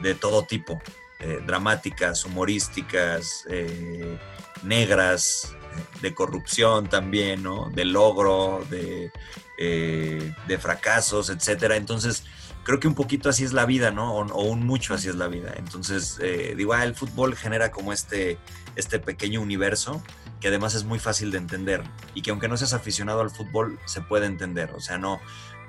de 0.00 0.14
todo 0.14 0.44
tipo. 0.44 0.80
Eh, 1.26 1.40
dramáticas, 1.46 2.26
humorísticas, 2.26 3.46
eh, 3.48 4.18
negras, 4.62 5.56
de 6.02 6.12
corrupción 6.12 6.86
también, 6.86 7.42
¿no? 7.42 7.70
De 7.70 7.86
logro, 7.86 8.62
de, 8.68 9.10
eh, 9.56 10.34
de 10.46 10.58
fracasos, 10.58 11.30
etcétera. 11.30 11.76
Entonces, 11.76 12.24
creo 12.62 12.78
que 12.78 12.88
un 12.88 12.94
poquito 12.94 13.30
así 13.30 13.42
es 13.42 13.54
la 13.54 13.64
vida, 13.64 13.90
¿no? 13.90 14.18
O, 14.18 14.42
un 14.42 14.66
mucho 14.66 14.92
así 14.92 15.08
es 15.08 15.14
la 15.14 15.28
vida. 15.28 15.54
Entonces, 15.56 16.20
digo, 16.56 16.74
ah, 16.74 16.84
el 16.84 16.94
fútbol 16.94 17.34
genera 17.36 17.70
como 17.70 17.94
este, 17.94 18.36
este 18.76 18.98
pequeño 18.98 19.40
universo 19.40 20.02
que 20.44 20.48
además 20.48 20.74
es 20.74 20.84
muy 20.84 20.98
fácil 20.98 21.30
de 21.30 21.38
entender 21.38 21.82
y 22.14 22.20
que 22.20 22.30
aunque 22.30 22.48
no 22.48 22.58
seas 22.58 22.74
aficionado 22.74 23.22
al 23.22 23.30
fútbol, 23.30 23.80
se 23.86 24.02
puede 24.02 24.26
entender. 24.26 24.72
O 24.74 24.80
sea, 24.80 24.98
no, 24.98 25.18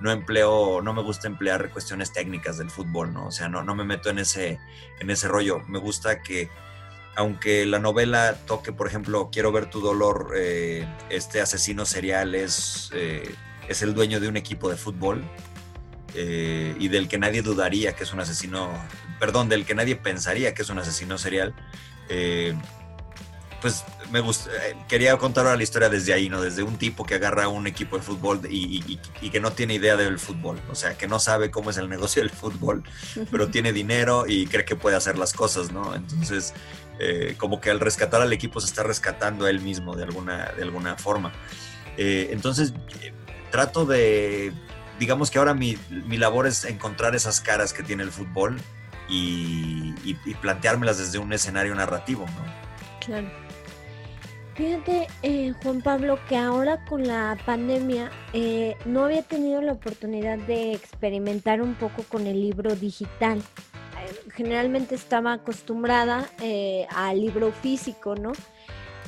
no 0.01 0.11
empleo, 0.11 0.81
no 0.81 0.93
me 0.93 1.01
gusta 1.01 1.27
emplear 1.27 1.69
cuestiones 1.71 2.11
técnicas 2.11 2.57
del 2.57 2.69
fútbol, 2.69 3.13
¿no? 3.13 3.27
O 3.27 3.31
sea, 3.31 3.49
no, 3.49 3.63
no 3.63 3.75
me 3.75 3.83
meto 3.83 4.09
en 4.09 4.19
ese, 4.19 4.59
en 4.99 5.09
ese 5.09 5.27
rollo. 5.27 5.61
Me 5.67 5.79
gusta 5.79 6.21
que, 6.21 6.49
aunque 7.15 7.65
la 7.65 7.79
novela 7.79 8.35
toque, 8.45 8.71
por 8.71 8.87
ejemplo, 8.87 9.29
Quiero 9.31 9.51
ver 9.51 9.69
tu 9.69 9.81
dolor, 9.81 10.33
eh, 10.35 10.87
este 11.09 11.41
asesino 11.41 11.85
serial 11.85 12.35
es, 12.35 12.89
eh, 12.93 13.33
es 13.67 13.81
el 13.81 13.93
dueño 13.93 14.19
de 14.19 14.27
un 14.27 14.37
equipo 14.37 14.69
de 14.69 14.75
fútbol 14.75 15.23
eh, 16.13 16.75
y 16.79 16.87
del 16.87 17.07
que 17.07 17.17
nadie 17.17 17.41
dudaría 17.41 17.93
que 17.93 18.03
es 18.03 18.13
un 18.13 18.19
asesino, 18.19 18.69
perdón, 19.19 19.49
del 19.49 19.65
que 19.65 19.75
nadie 19.75 19.95
pensaría 19.95 20.53
que 20.53 20.61
es 20.61 20.69
un 20.69 20.79
asesino 20.79 21.17
serial 21.17 21.55
pues 23.62 23.83
me 24.12 24.19
gusta, 24.19 24.50
eh, 24.67 24.75
quería 24.88 25.17
contar 25.17 25.45
la 25.45 25.63
historia 25.63 25.89
desde 25.89 26.13
ahí, 26.13 26.29
¿no? 26.29 26.41
Desde 26.41 26.63
un 26.63 26.77
tipo 26.77 27.05
que 27.05 27.15
agarra 27.15 27.47
un 27.47 27.67
equipo 27.67 27.97
de 27.97 28.03
fútbol 28.03 28.41
y, 28.50 29.00
que 29.31 29.39
no 29.39 29.51
tiene 29.51 29.75
idea 29.75 29.95
del 29.95 30.19
fútbol, 30.19 30.62
o 30.69 30.75
sea, 30.75 30.97
que 30.97 31.07
no 31.07 31.19
sabe 31.19 31.51
cómo 31.51 31.69
es 31.69 31.77
el 31.77 31.89
negocio 31.89 32.21
del 32.21 32.31
fútbol, 32.31 32.83
pero 33.31 33.50
tiene 33.50 33.74
dinero 33.74 34.25
y 34.27 34.47
cree 34.47 34.65
que 34.65 34.75
puede 34.75 34.95
hacer 34.95 35.17
las 35.17 35.33
cosas, 35.33 35.71
¿no? 35.71 35.95
Entonces, 35.95 36.53
eh, 37.00 37.35
como 37.38 37.59
que 37.59 37.71
al 37.71 37.79
rescatar 37.79 38.21
al 38.21 38.31
equipo 38.31 38.62
se 38.62 38.67
está 38.67 38.83
rescatando 38.83 39.45
a 39.45 39.50
él 39.50 39.59
mismo 39.59 39.95
de 39.95 40.03
alguna, 40.03 40.51
de 40.55 40.63
alguna 40.63 40.95
forma. 40.95 41.33
Eh, 41.97 42.29
entonces, 42.31 42.74
trato 43.51 43.85
de, 43.85 44.53
digamos 45.00 45.31
que 45.31 45.39
ahora 45.39 45.53
mi, 45.53 45.77
mi, 45.89 46.17
labor 46.17 46.47
es 46.47 46.65
encontrar 46.65 47.15
esas 47.15 47.41
caras 47.41 47.74
que 47.74 47.83
tiene 47.83 48.03
el 48.03 48.12
fútbol 48.12 48.57
y, 49.09 49.93
y 50.03 50.33
planteármelas 50.35 50.97
desde 50.97 51.17
un 51.17 51.33
escenario 51.33 51.75
narrativo, 51.75 52.25
¿no? 52.25 52.65
Claro. 53.05 53.44
Fíjate, 54.55 55.07
eh, 55.21 55.53
Juan 55.62 55.81
Pablo, 55.81 56.17
que 56.29 56.38
ahora 56.38 56.85
con 56.85 57.05
la 57.05 57.38
pandemia 57.45 58.09
eh, 58.31 58.77
no 58.85 59.03
había 59.03 59.21
tenido 59.21 59.62
la 59.62 59.74
oportunidad 59.74 60.38
de 60.38 60.71
experimentar 60.71 61.62
un 61.62 61.75
poco 61.75 62.03
con 62.03 62.25
el 62.25 62.39
libro 62.39 62.74
digital. 62.74 63.39
Eh, 63.39 64.29
generalmente 64.33 64.95
estaba 64.95 65.33
acostumbrada 65.33 66.29
al 66.95 67.19
libro 67.19 67.51
físico, 67.51 68.15
¿no? 68.15 68.31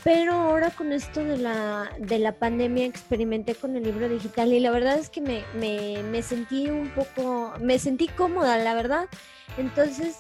Pero 0.04 0.34
ahora 0.34 0.70
con 0.70 0.92
esto 0.92 1.24
de 1.24 1.38
la, 1.38 1.92
de 1.98 2.20
la 2.20 2.34
pandemia 2.34 2.86
experimenté 2.86 3.56
con 3.56 3.78
el 3.78 3.84
libro 3.84 4.10
digital 4.10 4.52
y 4.52 4.60
la 4.60 4.72
verdad 4.72 4.98
es 4.98 5.10
que 5.10 5.22
me, 5.22 5.44
me, 5.58 6.04
me 6.04 6.24
sentí 6.24 6.70
un 6.70 6.90
poco, 6.90 7.54
me 7.62 7.80
sentí 7.80 8.10
cómoda, 8.10 8.58
la 8.58 8.74
verdad. 8.74 9.06
Entonces, 9.58 10.18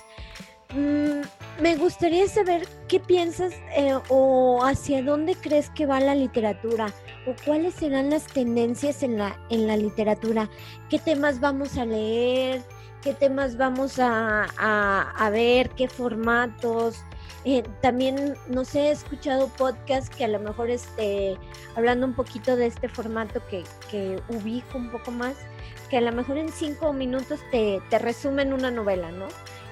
Mm, 0.73 1.21
me 1.61 1.75
gustaría 1.77 2.27
saber 2.27 2.67
qué 2.87 2.99
piensas 2.99 3.53
eh, 3.75 3.97
o 4.09 4.63
hacia 4.65 5.01
dónde 5.01 5.35
crees 5.35 5.69
que 5.69 5.85
va 5.85 5.99
la 5.99 6.13
literatura 6.13 6.87
o 7.25 7.33
cuáles 7.45 7.75
serán 7.75 8.09
las 8.09 8.27
tendencias 8.27 9.01
en 9.01 9.17
la, 9.17 9.39
en 9.49 9.67
la 9.67 9.77
literatura, 9.77 10.49
qué 10.89 10.99
temas 10.99 11.39
vamos 11.39 11.77
a 11.77 11.85
leer, 11.85 12.61
qué 13.01 13.13
temas 13.13 13.57
vamos 13.57 13.99
a, 13.99 14.43
a, 14.43 15.29
ver, 15.29 15.69
qué 15.71 15.87
formatos. 15.87 17.01
Eh, 17.45 17.63
también, 17.81 18.35
no 18.49 18.65
sé, 18.65 18.87
he 18.87 18.91
escuchado 18.91 19.47
podcasts 19.47 20.13
que 20.13 20.25
a 20.25 20.27
lo 20.27 20.39
mejor 20.39 20.69
este, 20.69 21.37
hablando 21.75 22.05
un 22.05 22.13
poquito 22.13 22.57
de 22.57 22.67
este 22.67 22.89
formato 22.89 23.41
que, 23.49 23.63
que 23.89 24.21
ubico 24.27 24.77
un 24.77 24.91
poco 24.91 25.11
más, 25.11 25.35
que 25.89 25.97
a 25.97 26.01
lo 26.01 26.11
mejor 26.11 26.37
en 26.37 26.49
cinco 26.49 26.91
minutos 26.91 27.39
te, 27.51 27.81
te 27.89 27.99
resumen 27.99 28.51
una 28.51 28.71
novela, 28.71 29.11
¿no? 29.11 29.27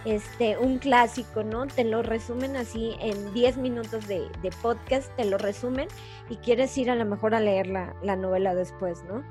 Este, 0.05 0.57
un 0.57 0.77
clásico, 0.77 1.43
¿no? 1.43 1.67
Te 1.67 1.83
lo 1.83 2.03
resumen 2.03 2.55
así 2.55 2.95
en 2.99 3.33
10 3.33 3.57
minutos 3.57 4.07
de, 4.07 4.29
podcast, 4.61 5.13
te 5.15 5.25
lo 5.25 5.37
resumen 5.37 5.87
y 6.29 6.37
quieres 6.37 6.77
ir 6.77 6.91
a 6.91 6.95
lo 6.95 7.05
mejor 7.05 7.33
a 7.35 7.39
leer 7.39 7.67
la, 7.67 8.15
novela 8.15 8.53
después, 8.55 9.03
¿no? 9.05 9.23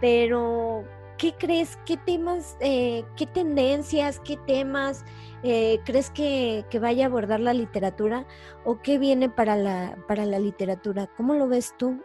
Pero, 0.00 0.84
¿qué 1.18 1.34
crees? 1.34 1.76
¿Qué 1.84 1.96
temas, 1.96 2.56
eh, 2.60 3.04
qué 3.16 3.26
tendencias, 3.26 4.20
qué 4.20 4.36
temas 4.46 5.04
eh, 5.42 5.80
crees 5.84 6.10
que, 6.10 6.64
vaya 6.80 7.04
a 7.04 7.08
abordar 7.08 7.40
la 7.40 7.52
literatura 7.52 8.26
o 8.64 8.80
qué 8.80 8.98
viene 8.98 9.28
para 9.28 9.56
la, 9.56 9.96
para 10.06 10.24
la 10.24 10.38
literatura? 10.38 11.08
¿Cómo 11.16 11.34
lo 11.34 11.48
ves 11.48 11.74
tú? 11.76 12.00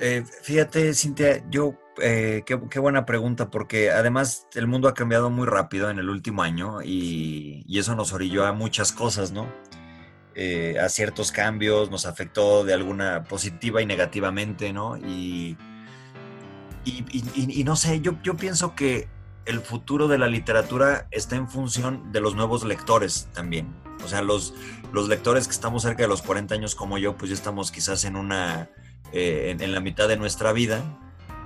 Eh, 0.00 0.24
fíjate, 0.42 0.92
Cintia, 0.94 1.42
yo 1.48 1.74
eh, 2.00 2.42
qué, 2.44 2.78
buena 2.78 3.06
pregunta, 3.06 3.50
porque 3.50 3.90
además 3.90 4.46
el 4.54 4.66
mundo 4.66 4.88
ha 4.88 4.94
cambiado 4.94 5.30
muy 5.30 5.46
rápido 5.46 5.90
en 5.90 5.98
el 5.98 6.08
último 6.08 6.42
año 6.42 6.82
y, 6.82 7.64
eso 7.78 7.94
nos 7.94 8.12
orilló 8.12 8.46
a 8.46 8.52
muchas 8.52 8.92
cosas, 8.92 9.32
¿no? 9.32 9.46
Eh, 10.34 10.78
a 10.80 10.88
ciertos 10.88 11.30
cambios, 11.30 11.90
nos 11.90 12.06
afectó 12.06 12.64
de 12.64 12.74
alguna 12.74 13.24
positiva 13.24 13.80
y 13.82 13.86
negativamente, 13.86 14.72
¿no? 14.72 14.96
Y, 14.96 15.56
y, 16.84 17.64
no 17.64 17.76
sé, 17.76 18.00
yo, 18.00 18.20
yo 18.22 18.36
pienso 18.36 18.74
que 18.74 19.08
el 19.46 19.60
futuro 19.60 20.08
de 20.08 20.18
la 20.18 20.26
literatura 20.26 21.06
está 21.10 21.36
en 21.36 21.48
función 21.48 22.12
de 22.12 22.20
los 22.20 22.34
nuevos 22.34 22.64
lectores 22.64 23.28
también. 23.32 23.68
O 24.04 24.08
sea, 24.08 24.22
los, 24.22 24.54
los 24.92 25.08
lectores 25.08 25.46
que 25.46 25.52
estamos 25.52 25.82
cerca 25.82 26.02
de 26.02 26.08
los 26.08 26.22
40 26.22 26.54
años 26.54 26.74
como 26.74 26.98
yo, 26.98 27.16
pues 27.16 27.30
ya 27.30 27.34
estamos 27.34 27.70
quizás 27.70 28.04
en 28.04 28.16
una, 28.16 28.68
eh, 29.12 29.56
en 29.58 29.72
la 29.72 29.80
mitad 29.80 30.08
de 30.08 30.16
nuestra 30.16 30.52
vida 30.52 30.82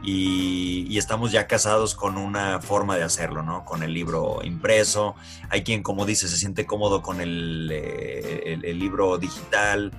y, 0.02 0.96
estamos 0.98 1.32
ya 1.32 1.46
casados 1.46 1.94
con 1.94 2.18
una 2.18 2.60
forma 2.60 2.96
de 2.96 3.04
hacerlo, 3.04 3.42
¿no? 3.42 3.64
Con 3.64 3.82
el 3.82 3.92
libro 3.92 4.40
impreso. 4.42 5.14
Hay 5.48 5.62
quien, 5.62 5.82
como 5.82 6.06
dice, 6.06 6.28
se 6.28 6.36
siente 6.36 6.66
cómodo 6.66 7.02
con 7.02 7.20
el, 7.20 7.70
eh, 7.72 8.58
el, 8.62 8.78
libro 8.78 9.18
digital. 9.18 9.92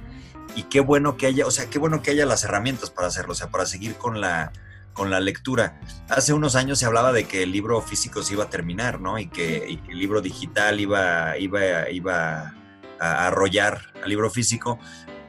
Y 0.55 0.63
qué 0.63 0.79
bueno 0.81 1.15
que 1.15 1.27
haya, 1.27 1.45
o 1.45 1.51
sea, 1.51 1.69
qué 1.69 1.79
bueno 1.79 2.01
que 2.01 2.11
haya 2.11 2.25
las 2.25 2.43
herramientas 2.43 2.89
para 2.89 3.07
hacerlo, 3.07 3.33
o 3.33 3.35
sea, 3.35 3.49
para 3.49 3.65
seguir 3.65 3.95
con 3.95 4.19
la, 4.19 4.51
con 4.93 5.09
la 5.09 5.19
lectura. 5.19 5.79
Hace 6.09 6.33
unos 6.33 6.55
años 6.55 6.79
se 6.79 6.85
hablaba 6.85 7.13
de 7.13 7.25
que 7.25 7.43
el 7.43 7.51
libro 7.51 7.81
físico 7.81 8.23
se 8.23 8.33
iba 8.33 8.45
a 8.45 8.49
terminar, 8.49 8.99
¿no? 8.99 9.19
Y 9.19 9.27
que, 9.27 9.79
el 9.87 9.99
libro 9.99 10.21
digital 10.21 10.79
iba, 10.79 11.37
iba, 11.37 11.89
iba 11.89 12.53
a 12.99 13.27
arrollar 13.27 13.93
al 14.01 14.09
libro 14.09 14.29
físico. 14.29 14.79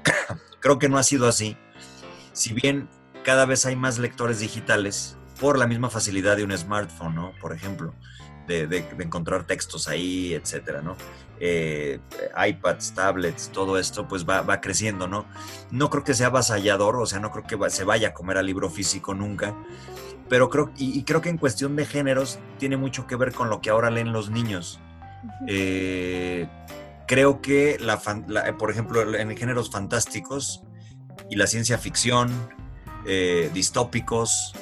Creo 0.61 0.79
que 0.79 0.89
no 0.89 0.99
ha 0.99 1.03
sido 1.03 1.29
así. 1.29 1.57
Si 2.33 2.53
bien 2.55 2.89
cada 3.25 3.47
vez 3.47 3.67
hay 3.67 3.77
más 3.77 3.99
lectores 3.99 4.41
digitales 4.41 5.17
por 5.41 5.59
la 5.59 5.67
misma 5.67 5.91
facilidad 5.91 6.37
de 6.37 6.45
un 6.45 6.57
smartphone, 6.57 7.15
¿no? 7.15 7.33
Por 7.41 7.55
ejemplo, 7.55 7.95
de, 8.47 8.85
encontrar 8.99 9.45
textos 9.47 9.89
ahí, 9.89 10.35
etcétera, 10.35 10.83
¿no? 10.83 10.97
Eh, 11.39 12.01
iPads, 12.37 12.93
tablets, 12.93 13.51
todo 13.51 13.79
esto, 13.79 14.07
pues 14.09 14.29
va, 14.29 14.43
va, 14.43 14.61
creciendo, 14.61 15.07
¿no? 15.07 15.27
No 15.71 15.89
creo 15.89 16.05
que 16.05 16.15
sea 16.15 16.27
avasallador, 16.27 16.97
o 16.97 17.07
sea, 17.07 17.21
no 17.21 17.31
creo 17.31 17.47
que 17.47 17.71
se 17.71 17.85
vaya 17.85 18.09
a 18.09 18.15
comer 18.15 18.37
al 18.37 18.47
libro 18.47 18.69
físico 18.69 19.15
nunca, 19.15 19.55
pero 20.29 20.49
creo, 20.49 20.71
y, 20.77 21.03
creo 21.05 21.21
que 21.21 21.29
en 21.29 21.39
cuestión 21.39 21.75
de 21.77 21.87
géneros 21.87 22.39
tiene 22.59 22.77
mucho 22.77 23.07
que 23.07 23.17
ver 23.17 23.33
con 23.33 23.51
lo 23.51 23.61
que 23.61 23.71
ahora 23.71 23.91
leen 23.91 24.13
los 24.13 24.31
niños. 24.31 24.81
Eh, 25.49 26.49
creo 27.07 27.41
que, 27.41 27.79
la, 27.81 27.99
por 28.59 28.71
ejemplo, 28.71 29.15
en 29.15 29.37
géneros 29.37 29.71
fantásticos 29.71 30.63
y 31.29 31.37
la 31.37 31.47
ciencia 31.47 31.79
ficción, 31.79 32.31
eh, 33.07 33.51
distópicos, 33.53 34.53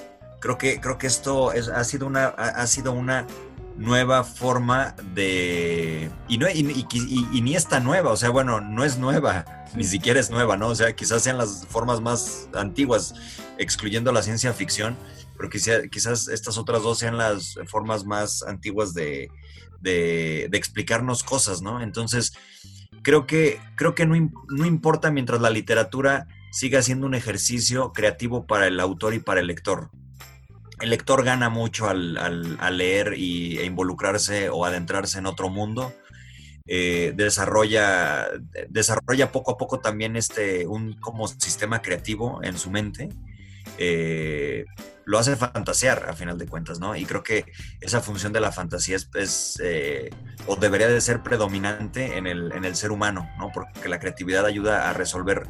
creo 0.41 0.59
que, 0.59 0.81
creo 0.81 0.99
que 0.99 1.07
esto 1.07 1.51
ha, 1.51 1.85
sido 1.85 2.07
una, 2.07 2.27
ha 2.27 2.67
sido 2.67 2.93
una 2.93 3.27
nueva 3.79 4.25
forma 4.25 4.95
de... 5.15 6.11
Y, 6.29 6.39
no, 6.39 6.49
y, 6.51 6.63
ni 7.43 7.55
es 7.55 7.69
tan 7.69 7.85
nueva, 7.85 8.11
o 8.11 8.17
sea, 8.17 8.31
bueno, 8.31 8.61
no 8.61 8.85
es 8.85 8.99
nueva, 8.99 9.45
ni 9.75 9.85
siquiera 9.85 10.21
es 10.21 10.31
nueva, 10.31 10.57
¿no? 10.57 10.69
O 10.69 10.75
sea, 10.75 10.95
quizás 10.95 11.23
sean 11.23 11.39
las 11.39 11.67
formas 11.67 12.01
más 12.01 12.49
antiguas, 12.55 13.15
excluyendo 13.57 14.13
la 14.13 14.23
ciencia 14.23 14.53
ficción, 14.53 14.97
pero 15.37 15.49
quizás, 15.49 15.83
quizás 15.91 16.29
estas 16.29 16.59
otras 16.59 16.83
dos 16.83 16.99
sean 16.99 17.17
las 17.17 17.55
formas 17.67 18.05
más 18.05 18.43
antiguas 18.43 18.93
de, 18.95 19.31
de, 19.81 20.49
explicarnos 20.53 21.23
cosas, 21.23 21.63
¿no? 21.63 21.81
Entonces, 21.81 22.33
creo 23.03 23.27
que, 23.27 23.61
creo 23.77 23.95
que 23.95 24.07
no, 24.07 24.15
no 24.49 24.67
importa 24.67 25.13
mientras 25.13 25.41
la 25.41 25.51
literatura 25.51 26.27
siga 26.51 26.83
siendo 26.83 27.07
un 27.07 27.15
ejercicio 27.15 27.93
creativo 27.93 28.47
para 28.47 28.67
el 28.67 28.81
autor 28.81 29.15
y 29.15 29.19
para 29.19 29.41
el 29.41 29.47
lector 29.47 29.91
el 30.81 30.91
lector 30.91 31.25
gana 31.25 31.49
mucho 31.49 31.89
al, 31.89 32.77
leer 32.77 33.15
y, 33.17 33.59
e 33.59 33.65
involucrarse 33.65 34.49
o 34.49 34.65
adentrarse 34.65 35.19
en 35.19 35.27
otro 35.27 35.49
mundo. 35.49 35.93
Eh, 36.67 37.15
desarrolla, 37.17 38.29
desarrolla 38.69 39.33
poco 39.33 39.53
a 39.53 39.57
poco 39.57 39.81
también 39.81 40.17
este, 40.17 40.67
un 40.67 40.93
como 41.01 41.27
sistema 41.27 41.83
creativo 41.83 42.41
en 42.43 42.59
su 42.59 42.71
mente. 42.71 43.09
Eh, 43.79 44.67
lo 45.05 45.19
hace 45.19 45.37
fantasear 45.37 46.07
a 46.09 46.13
final 46.13 46.37
de 46.37 46.47
cuentas, 46.47 46.79
¿no? 46.79 46.95
Y 46.95 47.07
creo 47.07 47.23
que 47.23 47.47
esa 47.81 48.01
función 48.03 48.33
de 48.33 48.41
la 48.41 48.53
fantasía 48.53 48.97
es, 48.97 49.59
eh, 49.65 50.11
o 50.47 50.57
debería 50.57 50.89
de 50.89 51.01
ser 51.01 51.23
predominante 51.23 52.19
en 52.19 52.27
el, 52.27 52.53
en 52.53 52.67
el, 52.67 52.77
ser 52.77 52.93
humano, 52.93 53.29
¿no? 53.39 53.51
Porque 53.53 53.89
la 53.89 53.99
creatividad 53.99 54.45
ayuda 54.45 54.91
a 54.91 54.93
resolver 54.93 55.45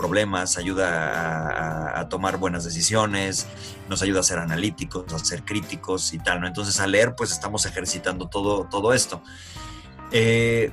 problemas, 0.00 0.56
ayuda 0.56 2.00
a, 2.00 2.08
tomar 2.08 2.38
buenas 2.38 2.64
decisiones, 2.64 3.46
nos 3.90 4.00
ayuda 4.00 4.20
a 4.20 4.22
ser 4.22 4.38
analíticos, 4.38 5.12
a 5.12 5.18
ser 5.18 5.44
críticos 5.44 6.14
y 6.14 6.18
tal, 6.18 6.40
¿no? 6.40 6.46
Entonces 6.46 6.80
al 6.80 6.92
leer 6.92 7.14
pues 7.14 7.32
estamos 7.32 7.66
ejercitando 7.66 8.26
todo, 8.26 8.64
todo 8.64 8.94
esto. 8.94 9.22
Eh, 10.10 10.72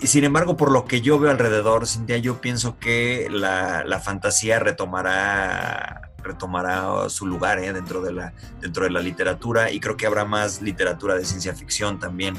y 0.00 0.06
sin 0.06 0.22
embargo, 0.22 0.56
por 0.56 0.70
lo 0.70 0.84
que 0.84 1.00
yo 1.00 1.18
veo 1.18 1.32
alrededor, 1.32 1.88
Cintia, 1.88 2.18
yo 2.18 2.40
pienso 2.40 2.78
que 2.78 3.28
la, 3.28 4.00
fantasía 4.00 4.60
retomará, 4.60 6.12
retomará 6.22 7.08
su 7.08 7.26
lugar 7.26 7.58
¿eh? 7.58 7.72
dentro, 7.72 8.00
de 8.00 8.12
la, 8.12 8.32
dentro 8.60 8.84
de 8.84 8.90
la 8.90 9.00
literatura 9.00 9.72
y 9.72 9.80
creo 9.80 9.96
que 9.96 10.06
habrá 10.06 10.24
más 10.24 10.62
literatura 10.62 11.16
de 11.16 11.24
ciencia 11.24 11.52
ficción 11.52 11.98
también. 11.98 12.36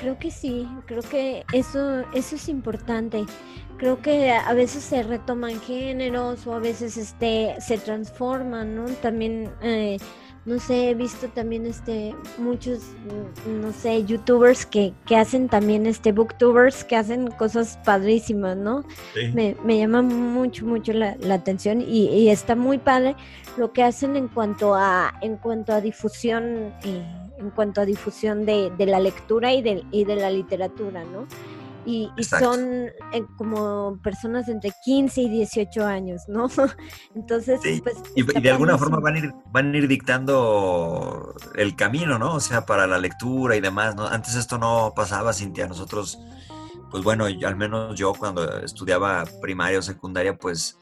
Creo 0.00 0.18
que 0.18 0.32
sí, 0.32 0.66
creo 0.86 1.02
que 1.02 1.44
eso, 1.52 2.00
eso 2.12 2.34
es 2.34 2.48
importante 2.48 3.24
creo 3.80 4.02
que 4.02 4.30
a 4.30 4.52
veces 4.52 4.84
se 4.84 5.02
retoman 5.02 5.58
géneros 5.62 6.46
o 6.46 6.52
a 6.52 6.58
veces 6.58 6.98
este 6.98 7.56
se 7.60 7.78
transforman, 7.78 8.76
¿no? 8.76 8.84
También 9.00 9.50
eh, 9.62 9.96
no 10.44 10.58
sé, 10.58 10.90
he 10.90 10.94
visto 10.94 11.28
también 11.28 11.64
este 11.64 12.14
muchos 12.36 12.80
no 13.46 13.72
sé, 13.72 14.04
youtubers 14.04 14.66
que, 14.66 14.92
que 15.06 15.16
hacen 15.16 15.48
también 15.48 15.86
este 15.86 16.12
booktubers 16.12 16.84
que 16.84 16.94
hacen 16.94 17.28
cosas 17.30 17.78
padrísimas, 17.82 18.54
¿no? 18.54 18.84
Me, 19.32 19.56
me, 19.64 19.78
llama 19.78 20.02
mucho, 20.02 20.66
mucho 20.66 20.92
la, 20.92 21.16
atención 21.32 21.80
y, 21.80 22.28
está 22.28 22.56
muy 22.56 22.76
padre 22.76 23.16
lo 23.56 23.72
que 23.72 23.82
hacen 23.82 24.14
en 24.14 24.28
cuanto 24.28 24.74
a, 24.74 25.14
en 25.22 25.36
cuanto 25.36 25.72
a 25.72 25.80
difusión, 25.80 26.74
eh, 26.84 27.02
en 27.38 27.48
cuanto 27.50 27.80
a 27.80 27.86
difusión 27.86 28.44
de, 28.44 28.70
de 28.76 28.86
la 28.86 29.00
lectura 29.00 29.54
y 29.54 29.62
de, 29.62 29.84
y 29.90 30.04
de 30.04 30.16
la 30.16 30.30
literatura, 30.30 31.02
¿no? 31.04 31.26
Y, 31.86 32.10
son 32.22 32.90
eh, 33.12 33.24
como 33.36 33.98
personas 34.02 34.48
entre 34.48 34.72
15 34.84 35.22
y 35.22 35.28
18 35.28 35.84
años, 35.86 36.22
¿no? 36.28 36.48
Entonces, 37.14 37.60
pues... 37.82 37.96
Y, 38.14 38.22
de 38.22 38.50
alguna 38.50 38.76
forma 38.76 38.98
van 39.00 39.16
a, 39.16 39.18
ir, 39.18 39.32
van 39.46 39.74
a 39.74 39.78
ir 39.78 39.88
dictando 39.88 41.34
el 41.56 41.76
camino, 41.76 42.18
¿no? 42.18 42.34
O 42.34 42.40
sea, 42.40 42.66
para 42.66 42.86
la 42.86 42.98
lectura 42.98 43.56
y 43.56 43.60
demás, 43.60 43.96
¿no? 43.96 44.06
Antes 44.06 44.34
esto 44.34 44.58
no 44.58 44.92
pasaba, 44.94 45.32
Cintia, 45.32 45.66
nosotros, 45.66 46.18
pues 46.90 47.02
bueno, 47.02 47.24
al 47.24 47.56
menos 47.56 47.98
yo 47.98 48.12
cuando 48.14 48.60
estudiaba 48.60 49.24
primaria 49.40 49.78
o 49.78 49.82
secundaria, 49.82 50.36
pues... 50.36 50.76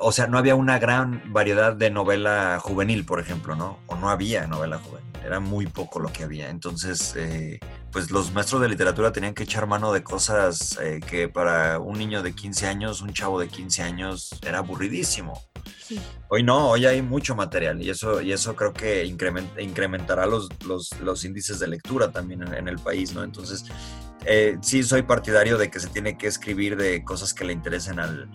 O 0.00 0.12
sea, 0.12 0.28
no 0.28 0.38
había 0.38 0.54
una 0.54 0.78
gran 0.78 1.30
variedad 1.30 1.74
de 1.74 1.90
novela 1.90 2.58
juvenil, 2.58 3.04
por 3.04 3.20
ejemplo, 3.20 3.54
¿no? 3.54 3.80
O 3.86 3.96
no 3.96 4.08
había 4.08 4.46
novela 4.46 4.78
juvenil 4.78 5.04
era 5.24 5.40
muy 5.40 5.66
poco 5.66 6.00
lo 6.00 6.12
que 6.12 6.24
había. 6.24 6.50
Entonces, 6.50 7.14
eh, 7.16 7.58
pues 7.94 8.10
los 8.10 8.32
maestros 8.32 8.60
de 8.60 8.68
literatura 8.68 9.12
tenían 9.12 9.34
que 9.34 9.44
echar 9.44 9.68
mano 9.68 9.92
de 9.92 10.02
cosas 10.02 10.76
eh, 10.82 10.98
que 11.08 11.28
para 11.28 11.78
un 11.78 11.96
niño 11.96 12.24
de 12.24 12.34
15 12.34 12.66
años, 12.66 13.00
un 13.00 13.12
chavo 13.12 13.38
de 13.38 13.46
15 13.46 13.82
años, 13.84 14.30
era 14.44 14.58
aburridísimo. 14.58 15.40
Hoy 16.28 16.42
no, 16.42 16.70
hoy 16.70 16.86
hay 16.86 17.02
mucho 17.02 17.36
material 17.36 17.80
y 17.80 17.90
eso, 17.90 18.20
y 18.20 18.32
eso 18.32 18.56
creo 18.56 18.72
que 18.72 19.04
incrementará 19.04 20.26
los, 20.26 20.48
los, 20.64 21.24
índices 21.24 21.60
de 21.60 21.68
lectura 21.68 22.10
también 22.10 22.42
en, 22.52 22.66
el 22.66 22.80
país, 22.80 23.14
¿no? 23.14 23.22
Entonces, 23.22 23.64
eh, 24.24 24.56
sí 24.60 24.82
soy 24.82 25.02
partidario 25.02 25.56
de 25.56 25.70
que 25.70 25.78
se 25.78 25.86
tiene 25.86 26.18
que 26.18 26.26
escribir 26.26 26.76
de 26.76 27.04
cosas 27.04 27.32
que 27.32 27.44
le 27.44 27.52
interesen 27.52 28.00
al, 28.00 28.28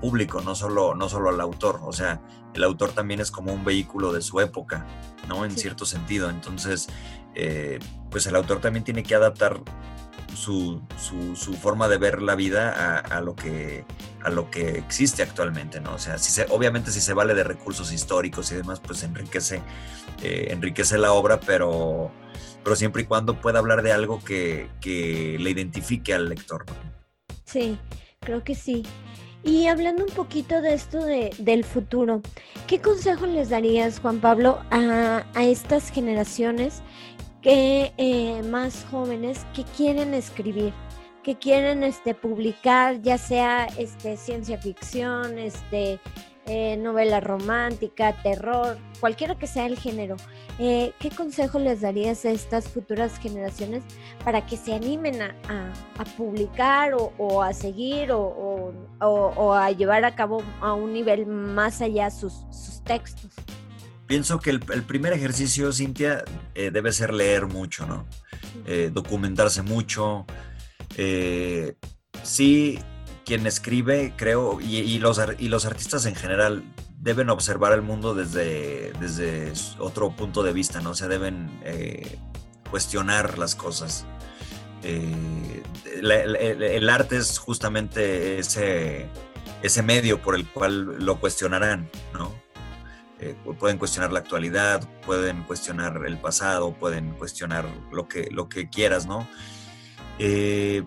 público, 0.00 0.40
no 0.40 0.56
solo, 0.56 0.96
no 0.96 1.08
solo 1.08 1.28
al 1.28 1.40
autor. 1.40 1.80
O 1.84 1.92
sea, 1.92 2.20
el 2.54 2.64
autor 2.64 2.90
también 2.90 3.20
es 3.20 3.30
como 3.30 3.52
un 3.52 3.64
vehículo 3.64 4.12
de 4.12 4.22
su 4.22 4.40
época, 4.40 4.84
¿no? 5.28 5.44
En 5.44 5.52
cierto 5.52 5.86
sentido. 5.86 6.28
Entonces, 6.28 6.88
eh, 7.36 7.78
pues 8.10 8.26
el 8.26 8.34
autor 8.34 8.60
también 8.60 8.84
tiene 8.84 9.02
que 9.02 9.14
adaptar 9.14 9.60
su, 10.34 10.82
forma 11.60 11.88
de 11.88 11.98
ver 11.98 12.20
la 12.20 12.34
vida 12.34 13.00
a, 13.00 13.20
lo 13.20 13.34
que, 13.34 13.84
a 14.22 14.30
lo 14.30 14.50
que 14.50 14.78
existe 14.78 15.22
actualmente, 15.22 15.80
¿no? 15.80 15.94
O 15.94 15.98
sea, 15.98 16.18
si 16.18 16.30
se, 16.30 16.46
obviamente 16.50 16.90
si 16.90 17.00
se 17.00 17.14
vale 17.14 17.34
de 17.34 17.44
recursos 17.44 17.92
históricos 17.92 18.52
y 18.52 18.56
demás, 18.56 18.80
pues 18.80 19.02
enriquece, 19.02 19.62
eh, 20.22 20.48
enriquece 20.50 20.98
la 20.98 21.12
obra, 21.12 21.40
pero 21.40 22.12
pero 22.66 22.74
siempre 22.74 23.02
y 23.02 23.04
cuando 23.04 23.40
pueda 23.40 23.60
hablar 23.60 23.82
de 23.82 23.92
algo 23.92 24.18
que, 24.24 24.66
le 24.82 25.50
identifique 25.50 26.12
al 26.12 26.28
lector. 26.28 26.64
Sí, 27.44 27.78
creo 28.18 28.42
que 28.42 28.56
sí. 28.56 28.82
Y 29.44 29.68
hablando 29.68 30.04
un 30.04 30.10
poquito 30.10 30.60
de 30.60 30.74
esto 30.74 31.04
de, 31.04 31.30
del 31.38 31.62
futuro, 31.62 32.22
¿qué 32.66 32.80
consejo 32.80 33.24
les 33.24 33.50
darías, 33.50 34.00
Juan 34.00 34.18
Pablo, 34.18 34.58
a, 34.72 35.22
estas 35.36 35.92
generaciones 35.92 36.82
que 37.46 37.92
eh, 37.96 38.42
más 38.42 38.84
jóvenes 38.90 39.46
que 39.54 39.62
quieren 39.62 40.14
escribir, 40.14 40.72
que 41.22 41.36
quieren 41.36 41.84
este, 41.84 42.12
publicar, 42.12 43.00
ya 43.02 43.18
sea 43.18 43.66
este, 43.78 44.16
ciencia 44.16 44.58
ficción, 44.58 45.38
este, 45.38 46.00
eh, 46.46 46.76
novela 46.76 47.20
romántica, 47.20 48.20
terror, 48.24 48.78
cualquiera 48.98 49.36
que 49.38 49.46
sea 49.46 49.66
el 49.66 49.78
género, 49.78 50.16
eh, 50.58 50.92
¿qué 50.98 51.10
consejo 51.10 51.60
les 51.60 51.82
darías 51.82 52.24
a 52.24 52.32
estas 52.32 52.68
futuras 52.68 53.16
generaciones 53.16 53.84
para 54.24 54.44
que 54.44 54.56
se 54.56 54.74
animen 54.74 55.22
a, 55.22 55.72
publicar 56.16 56.94
o, 56.94 57.42
a 57.44 57.52
seguir 57.52 58.10
o, 58.10 58.72
a 59.54 59.70
llevar 59.70 60.04
a 60.04 60.16
cabo 60.16 60.42
a 60.60 60.74
un 60.74 60.92
nivel 60.92 61.26
más 61.26 61.80
allá 61.80 62.10
sus, 62.10 62.82
textos? 62.82 63.30
Pienso 64.06 64.40
que 64.40 64.50
el, 64.50 64.60
primer 64.60 65.12
ejercicio, 65.12 65.72
Cintia, 65.72 66.24
eh, 66.54 66.70
debe 66.70 66.92
ser 66.92 67.12
leer 67.12 67.46
mucho, 67.46 67.86
¿no? 67.86 68.06
documentarse 68.92 69.62
mucho. 69.62 70.26
sí, 72.22 72.78
quien 73.24 73.46
escribe, 73.46 74.14
creo, 74.16 74.60
y, 74.60 74.98
los, 74.98 75.20
y 75.38 75.48
los 75.48 75.66
artistas 75.66 76.06
en 76.06 76.14
general 76.14 76.62
deben 76.98 77.28
observar 77.28 77.72
el 77.72 77.82
mundo 77.82 78.14
desde, 78.14 78.92
desde 79.00 79.52
otro 79.78 80.10
punto 80.10 80.42
de 80.42 80.52
vista, 80.52 80.80
¿no? 80.80 80.90
O 80.90 80.94
sea, 80.94 81.08
deben 81.08 81.50
eh, 81.64 82.18
cuestionar 82.70 83.38
las 83.38 83.54
cosas. 83.54 84.06
Eh, 84.82 85.62
el, 86.00 86.88
arte 86.88 87.16
es 87.16 87.38
justamente 87.38 88.38
ese, 88.38 89.06
ese 89.62 89.82
medio 89.82 90.22
por 90.22 90.34
el 90.34 90.46
cual 90.48 91.04
lo 91.04 91.18
cuestionarán, 91.18 91.90
¿no? 92.12 92.32
Eh, 93.18 93.34
pueden 93.58 93.78
cuestionar 93.78 94.12
la 94.12 94.18
actualidad, 94.18 94.86
pueden 95.06 95.42
cuestionar 95.44 96.02
el 96.06 96.18
pasado, 96.18 96.74
pueden 96.74 97.12
cuestionar 97.12 97.64
lo 97.90 98.08
que, 98.08 98.28
lo 98.30 98.48
que 98.48 98.68
quieras, 98.68 99.06
¿no? 99.06 99.26
Eh, 100.18 100.84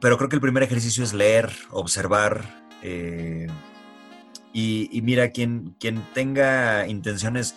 pero 0.00 0.18
creo 0.18 0.28
que 0.28 0.36
el 0.36 0.42
primer 0.42 0.62
ejercicio 0.62 1.02
es 1.02 1.14
leer, 1.14 1.50
observar. 1.70 2.66
Eh, 2.82 3.46
y, 4.52 5.00
mira, 5.02 5.30
quien, 5.30 5.74
quien 5.80 6.02
tenga 6.12 6.86
intenciones 6.86 7.54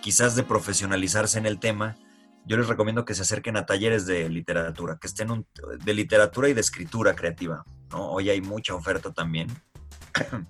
quizás 0.00 0.36
de 0.36 0.44
profesionalizarse 0.44 1.38
en 1.38 1.46
el 1.46 1.58
tema, 1.58 1.96
yo 2.44 2.56
les 2.56 2.68
recomiendo 2.68 3.04
que 3.04 3.14
se 3.14 3.22
acerquen 3.22 3.56
a 3.56 3.66
talleres 3.66 4.06
de 4.06 4.28
literatura, 4.28 4.98
que 5.00 5.08
estén 5.08 5.44
de 5.84 5.94
literatura 5.94 6.48
y 6.48 6.54
de 6.54 6.60
escritura 6.60 7.16
creativa. 7.16 7.64
¿no? 7.90 8.12
Hoy 8.12 8.30
hay 8.30 8.40
mucha 8.40 8.76
oferta 8.76 9.12
también 9.12 9.48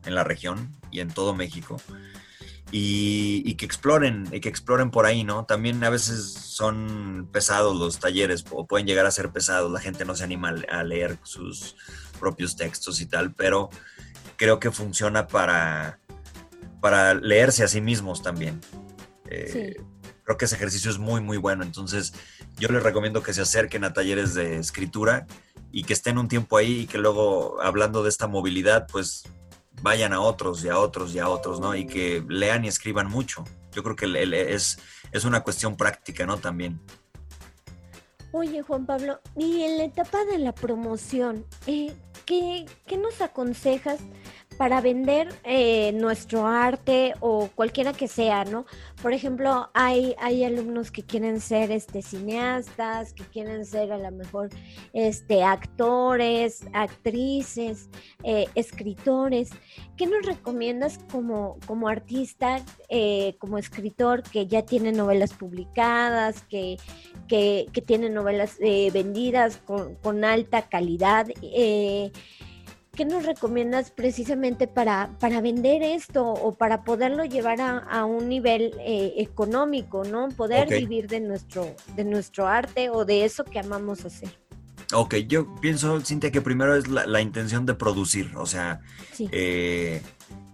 en 0.04 0.14
la 0.14 0.24
región 0.24 0.76
y 0.90 1.00
en 1.00 1.08
todo 1.08 1.34
México 1.34 1.78
y, 2.70 3.54
que 3.54 3.64
exploren, 3.64 4.28
y 4.32 4.40
que 4.40 4.48
exploren 4.48 4.90
por 4.90 5.06
ahí, 5.06 5.24
¿no? 5.24 5.46
También 5.46 5.82
a 5.84 5.90
veces 5.90 6.32
son 6.32 7.28
pesados 7.32 7.76
los 7.78 7.98
talleres, 7.98 8.44
o 8.50 8.66
pueden 8.66 8.86
llegar 8.86 9.06
a 9.06 9.10
ser 9.10 9.30
pesados, 9.30 9.72
la 9.72 9.80
gente 9.80 10.04
no 10.04 10.14
se 10.14 10.24
anima 10.24 10.54
a 10.70 10.82
leer 10.82 11.18
sus 11.22 11.76
propios 12.20 12.56
textos 12.56 13.00
y 13.00 13.06
tal, 13.06 13.32
pero 13.32 13.70
creo 14.36 14.60
que 14.60 14.70
funciona 14.70 15.26
para, 15.26 15.98
para 16.80 17.14
leerse 17.14 17.64
a 17.64 17.68
sí 17.68 17.80
mismos 17.80 18.22
también. 18.22 18.60
Eh, 19.30 19.76
creo 20.24 20.36
que 20.36 20.44
ese 20.44 20.56
ejercicio 20.56 20.90
es 20.90 20.98
muy, 20.98 21.20
muy 21.22 21.38
bueno, 21.38 21.64
entonces 21.64 22.12
yo 22.58 22.68
les 22.68 22.82
recomiendo 22.82 23.22
que 23.22 23.32
se 23.32 23.40
acerquen 23.40 23.84
a 23.84 23.94
talleres 23.94 24.34
de 24.34 24.58
escritura 24.58 25.26
y 25.72 25.84
que 25.84 25.94
estén 25.94 26.18
un 26.18 26.28
tiempo 26.28 26.56
ahí 26.58 26.80
y 26.80 26.86
que 26.86 26.98
luego, 26.98 27.60
hablando 27.62 28.02
de 28.02 28.10
esta 28.10 28.26
movilidad, 28.26 28.86
pues 28.90 29.24
vayan 29.82 30.12
a 30.12 30.20
otros 30.20 30.64
y 30.64 30.68
a 30.68 30.78
otros 30.78 31.14
y 31.14 31.18
a 31.18 31.28
otros, 31.28 31.60
¿no? 31.60 31.74
Y 31.74 31.86
que 31.86 32.24
lean 32.28 32.64
y 32.64 32.68
escriban 32.68 33.08
mucho. 33.08 33.44
Yo 33.72 33.82
creo 33.82 33.96
que 33.96 34.52
es, 34.52 34.78
es 35.12 35.24
una 35.24 35.42
cuestión 35.42 35.76
práctica, 35.76 36.26
¿no? 36.26 36.38
También. 36.38 36.80
Oye, 38.32 38.62
Juan 38.62 38.84
Pablo, 38.84 39.20
y 39.36 39.62
en 39.62 39.78
la 39.78 39.84
etapa 39.84 40.24
de 40.24 40.38
la 40.38 40.52
promoción, 40.52 41.46
eh, 41.66 41.94
¿qué, 42.26 42.66
¿qué, 42.86 42.98
nos 42.98 43.22
aconsejas 43.22 44.00
para 44.58 44.80
vender 44.80 45.28
eh, 45.44 45.92
nuestro 45.92 46.46
arte 46.46 47.14
o 47.20 47.48
cualquiera 47.54 47.92
que 47.92 48.08
sea, 48.08 48.44
¿no? 48.44 48.66
Por 49.00 49.12
ejemplo, 49.12 49.70
hay, 49.72 50.16
hay 50.18 50.42
alumnos 50.42 50.90
que 50.90 51.04
quieren 51.04 51.40
ser 51.40 51.70
este, 51.70 52.02
cineastas, 52.02 53.12
que 53.12 53.22
quieren 53.22 53.64
ser 53.64 53.92
a 53.92 53.98
lo 53.98 54.10
mejor 54.10 54.50
este, 54.92 55.44
actores, 55.44 56.64
actrices, 56.72 57.88
eh, 58.24 58.46
escritores. 58.56 59.50
¿Qué 59.96 60.06
nos 60.06 60.26
recomiendas 60.26 60.98
como, 61.10 61.58
como 61.64 61.86
artista, 61.86 62.60
eh, 62.88 63.36
como 63.38 63.58
escritor 63.58 64.24
que 64.24 64.48
ya 64.48 64.62
tiene 64.62 64.90
novelas 64.90 65.34
publicadas, 65.34 66.42
que, 66.42 66.78
que, 67.28 67.66
que 67.72 67.80
tiene 67.80 68.10
novelas 68.10 68.58
vendidas 68.58 69.58
con, 69.58 69.94
con, 69.94 70.24
alta 70.24 70.62
calidad? 70.62 71.28
¿Qué 72.98 73.04
nos 73.04 73.24
recomiendas 73.24 73.92
precisamente 73.92 74.66
para, 74.66 75.10
para 75.20 75.40
vender 75.40 75.84
esto 75.84 76.24
o 76.24 76.56
para 76.56 76.82
poderlo 76.82 77.24
llevar 77.24 77.60
a, 77.60 78.04
un 78.04 78.28
nivel 78.28 78.74
eh, 78.80 79.14
económico, 79.18 80.02
¿no? 80.02 80.30
Poder 80.30 80.68
vivir 80.68 81.06
de 81.06 81.20
nuestro, 81.20 81.76
de 81.94 82.02
nuestro 82.02 82.48
arte 82.48 82.90
o 82.90 83.04
de 83.04 83.24
eso 83.24 83.44
que 83.44 83.60
amamos 83.60 84.04
hacer. 84.04 84.30
Ok, 84.92 85.14
yo 85.28 85.54
pienso, 85.60 86.00
Cintia, 86.00 86.32
que 86.32 86.40
primero 86.40 86.74
es 86.74 86.88
la, 86.88 87.20
intención 87.20 87.66
de 87.66 87.74
producir, 87.74 88.32
o 88.36 88.46
sea, 88.46 88.80
eh, 89.30 90.02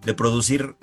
de 0.04 0.14
producir 0.14 0.76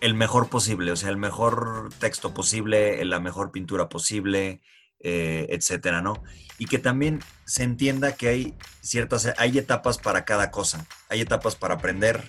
el 0.00 0.14
mejor 0.14 0.48
posible, 0.48 0.90
o 0.90 0.96
sea, 0.96 1.10
el 1.10 1.18
mejor 1.18 1.90
texto 2.00 2.34
posible, 2.34 3.04
la 3.04 3.20
mejor 3.20 3.52
pintura 3.52 3.88
posible, 3.88 4.60
eh, 5.06 5.48
etcétera, 5.50 6.00
¿no? 6.00 6.22
Y 6.56 6.64
que 6.64 6.78
también 6.78 7.20
se 7.44 7.62
entienda 7.62 8.14
que 8.14 8.28
hay 8.28 8.54
ciertas, 8.80 9.34
hay 9.36 9.58
etapas 9.58 9.98
para 9.98 10.24
cada 10.24 10.50
cosa. 10.50 10.86
Hay 11.10 11.20
etapas 11.20 11.56
para 11.56 11.74
aprender, 11.74 12.24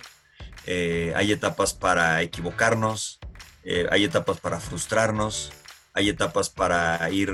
eh, 0.66 1.14
hay 1.16 1.32
etapas 1.32 1.72
para 1.72 2.20
equivocarnos, 2.20 3.18
eh, 3.64 3.86
hay 3.90 4.04
etapas 4.04 4.40
para 4.40 4.60
frustrarnos, 4.60 5.54
hay 5.94 6.10
etapas 6.10 6.50
para 6.50 7.08
ir 7.10 7.32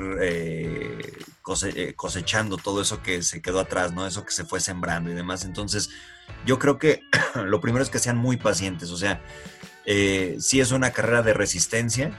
cosechando 1.97 2.57
todo 2.57 2.81
eso 2.81 3.03
que 3.03 3.23
se 3.23 3.43
quedó 3.43 3.59
atrás, 3.59 3.93
¿no? 3.93 4.07
Eso 4.07 4.25
que 4.25 4.31
se 4.31 4.45
fue 4.45 4.61
sembrando 4.61 5.11
y 5.11 5.15
demás. 5.15 5.45
Entonces, 5.45 5.91
yo 6.47 6.61
creo 6.61 6.79
que 6.79 7.01
lo 7.35 7.61
primero 7.61 7.83
es 7.83 7.91
que 7.91 7.99
sean 7.99 8.17
muy 8.17 8.37
pacientes, 8.37 8.91
o 8.91 8.97
sea, 8.97 9.21
si 9.85 10.61
es 10.61 10.71
una 10.71 10.93
carrera 10.93 11.23
de 11.23 11.35
resistencia, 11.35 12.13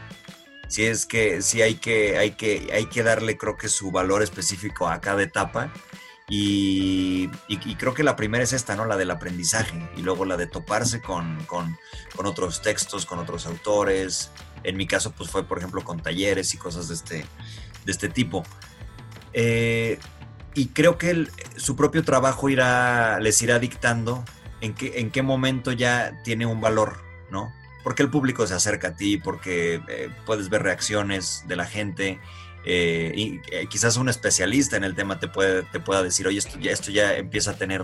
si 0.68 0.86
es 0.86 1.06
que 1.06 1.42
sí 1.42 1.62
hay 1.62 1.76
que, 1.76 2.18
hay 2.18 2.32
que, 2.32 2.70
hay 2.74 2.86
que 2.86 3.04
darle, 3.04 3.38
creo 3.38 3.58
que 3.58 3.70
su 3.70 3.92
valor 3.92 4.24
específico 4.24 4.88
a 4.88 5.02
cada 5.02 5.24
etapa. 5.24 5.72
Y, 6.30 7.28
creo 7.78 7.94
que 7.94 8.04
la 8.04 8.16
primera 8.16 8.44
es 8.44 8.54
esta, 8.54 8.76
¿no? 8.76 8.86
La 8.86 8.98
del 8.98 9.12
aprendizaje 9.12 9.88
y 9.98 10.02
luego 10.02 10.26
la 10.26 10.38
de 10.38 10.48
toparse 10.48 11.02
con, 11.02 11.38
otros 12.18 12.62
textos, 12.62 13.06
con 13.06 13.20
otros 13.20 13.46
autores. 13.46 14.32
En 14.64 14.78
mi 14.78 14.88
caso, 14.88 15.12
pues 15.12 15.30
fue, 15.30 15.44
por 15.44 15.58
ejemplo, 15.58 15.84
con 15.84 16.02
talleres 16.02 16.54
y 16.54 16.58
cosas 16.58 16.88
de 16.88 16.96
este, 16.96 17.26
de 17.86 17.92
este 17.92 18.10
tipo. 18.10 18.44
Eh, 19.34 20.00
y 20.56 20.68
creo 20.68 20.98
que 20.98 21.28
su 21.58 21.76
propio 21.76 22.04
trabajo 22.04 22.50
irá, 22.50 23.20
les 23.20 23.42
irá 23.42 23.60
dictando 23.60 24.24
en 24.62 24.74
qué, 24.74 25.00
en 25.00 25.12
qué 25.12 25.22
momento 25.22 25.72
ya 25.72 26.22
tiene 26.24 26.46
un 26.46 26.62
valor, 26.62 27.04
¿no? 27.30 27.52
Porque 27.84 28.02
el 28.02 28.10
público 28.10 28.48
se 28.48 28.54
acerca 28.54 28.90
a 28.90 28.96
ti, 28.96 29.18
porque 29.18 29.82
eh, 29.88 30.10
puedes 30.26 30.50
ver 30.50 30.64
reacciones 30.64 31.44
de 31.48 31.56
la 31.56 31.66
gente. 31.66 32.20
Eh, 32.66 33.12
y 33.14 33.42
eh, 33.52 33.68
quizás 33.70 33.98
un 33.98 34.08
especialista 34.08 34.78
en 34.78 34.86
el 34.86 34.96
tema 34.96 35.20
te, 35.20 35.28
puede, 35.28 35.64
te 35.64 35.82
pueda 35.82 36.02
decir, 36.02 36.26
oye, 36.28 36.40
esto 36.40 36.58
ya, 36.60 36.72
esto 36.72 36.92
ya 36.92 37.16
empieza 37.16 37.52
a 37.52 37.54
tener 37.56 37.84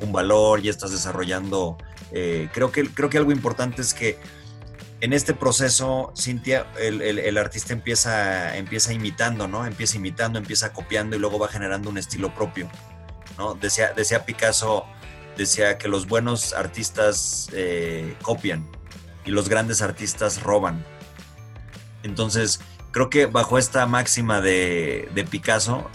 un 0.00 0.10
valor, 0.10 0.60
ya 0.60 0.70
estás 0.70 0.90
desarrollando. 0.90 1.78
creo, 2.10 2.72
que, 2.72 2.88
creo 2.88 3.08
que 3.08 3.18
algo 3.18 3.30
importante 3.30 3.82
es 3.82 3.94
que 3.94 4.18
en 5.00 5.12
este 5.12 5.32
proceso, 5.32 6.12
Cintia, 6.16 6.66
el, 6.80 7.38
artista 7.38 7.72
empieza, 7.72 8.56
empieza 8.56 8.92
imitando, 8.92 9.46
¿no? 9.46 9.64
Empieza 9.64 9.96
imitando, 9.96 10.38
empieza 10.38 10.72
copiando 10.72 11.14
y 11.14 11.20
luego 11.20 11.38
va 11.38 11.48
generando 11.48 11.90
un 11.90 11.98
estilo 11.98 12.34
propio, 12.34 12.68
¿no? 13.38 13.54
Decía, 13.54 13.92
decía 13.94 14.24
Picasso, 14.24 14.86
decía 15.36 15.78
que 15.78 15.86
los 15.86 16.08
buenos 16.08 16.54
artistas 16.54 17.48
copian, 18.22 18.66
y 19.26 19.32
los 19.32 19.48
grandes 19.48 19.82
artistas 19.82 20.42
roban. 20.42 20.84
Entonces, 22.02 22.60
creo 22.92 23.10
que 23.10 23.26
bajo 23.26 23.58
esta 23.58 23.84
máxima 23.86 24.40
de, 24.40 25.26
Picasso 25.30 25.90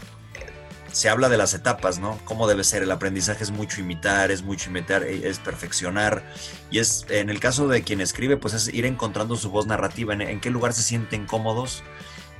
se 0.91 1.07
habla 1.07 1.29
de 1.29 1.37
las 1.37 1.53
etapas, 1.53 1.99
¿no? 1.99 2.19
Cómo 2.25 2.47
debe 2.47 2.65
ser. 2.65 2.83
El 2.83 2.91
aprendizaje 2.91 3.43
es 3.43 3.51
mucho 3.51 3.79
imitar, 3.79 4.29
es 4.29 4.43
mucho 4.43 4.69
imitar, 4.69 5.03
e, 5.03 5.27
es 5.27 5.39
perfeccionar. 5.39 6.21
Y 6.69 6.79
es, 6.79 7.05
en 7.09 7.29
el 7.29 7.39
caso 7.39 7.69
de 7.69 7.81
quien 7.83 8.01
escribe, 8.01 8.35
pues 8.35 8.53
es 8.53 8.67
ir 8.73 8.85
encontrando 8.85 9.37
su 9.37 9.49
voz 9.49 9.65
narrativa, 9.65 10.13
en, 10.13 10.41
qué 10.41 10.49
lugar 10.49 10.73
se 10.73 10.83
sienten 10.83 11.25
cómodos, 11.25 11.81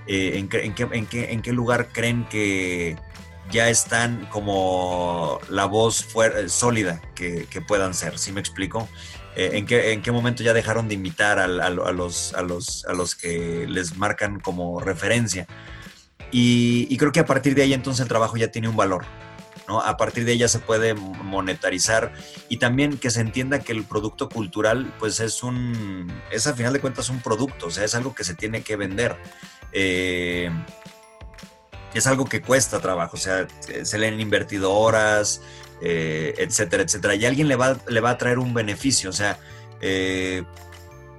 eh, 0.06 0.34
en, 0.36 0.49
qué, 0.49 0.65
en, 0.65 1.41
qué, 1.41 1.54
lugar 1.54 1.88
creen 1.93 2.27
que 2.27 2.97
ya 3.51 3.69
están 3.69 4.25
como 4.25 5.39
la 5.49 5.65
voz 5.65 6.06
sólida 6.47 7.01
que, 7.15 7.47
que, 7.49 7.62
puedan 7.62 7.93
ser, 7.93 8.19
¿sí 8.19 8.34
me 8.34 8.41
explico? 8.41 8.89
Eh, 9.36 9.52
en, 9.54 9.65
qué, 9.65 9.94
en 9.94 10.02
qué 10.02 10.12
momento 10.12 10.44
ya 10.44 10.54
dejaron 10.54 10.88
de 10.88 10.96
imitar 10.96 11.39
a, 11.39 11.48
los, 11.48 12.34
a, 12.34 12.41
los, 12.41 12.86
a 12.86 12.94
los 12.94 13.15
que 13.15 13.65
les 13.67 13.98
marcan 13.98 14.39
como 14.39 14.80
referencia. 14.82 15.48
Y, 16.32 16.96
creo 16.98 17.12
que 17.12 17.20
a 17.20 17.26
partir 17.26 17.56
de 17.56 17.63
ahí 17.63 17.74
entonces 17.74 18.02
el 18.02 18.08
trabajo 18.08 18.38
ya 18.38 18.50
tiene 18.50 18.70
un 18.70 18.76
valor. 18.76 19.06
¿no? 19.67 19.82
A 19.82 19.96
partir 19.96 20.26
de 20.26 20.34
ella 20.34 20.48
se 20.48 20.60
puede 20.60 20.94
monetarizar 20.94 22.13
y 22.50 22.58
también 22.58 22.98
que 22.98 23.10
se 23.10 23.22
entienda 23.22 23.60
que 23.60 23.72
el 23.72 23.84
producto 23.86 24.28
cultural 24.28 24.94
pues 25.00 25.20
es 25.20 25.44
un, 25.44 26.12
es 26.30 26.48
al 26.48 26.56
final 26.56 26.74
de 26.74 26.82
cuentas 26.82 27.10
un 27.10 27.22
producto, 27.22 27.67
o 27.67 27.72
sea, 27.72 27.86
es 27.86 27.96
algo 27.96 28.13
que 28.13 28.24
se 28.24 28.34
tiene 28.34 28.63
que 28.63 28.76
vender. 28.76 29.15
Eh, 29.72 30.50
es 31.99 32.08
algo 32.08 32.25
que 32.25 32.41
cuesta 32.41 32.80
trabajo, 32.80 33.17
o 33.17 33.19
sea, 33.19 33.47
se 33.84 33.97
le 33.97 34.08
han 34.08 34.19
invertido 34.19 34.73
horas, 34.73 35.41
eh, 35.82 36.36
etcétera, 36.38 36.84
etcétera. 36.84 37.15
Y 37.15 37.25
alguien 37.25 37.47
le 37.47 37.56
va, 37.56 37.77
le 37.88 37.99
va 37.99 38.12
a 38.12 38.17
traer 38.17 38.39
un 38.39 38.54
beneficio, 38.54 39.10
o 39.10 39.13
sea, 39.13 39.39
eh, 39.82 40.43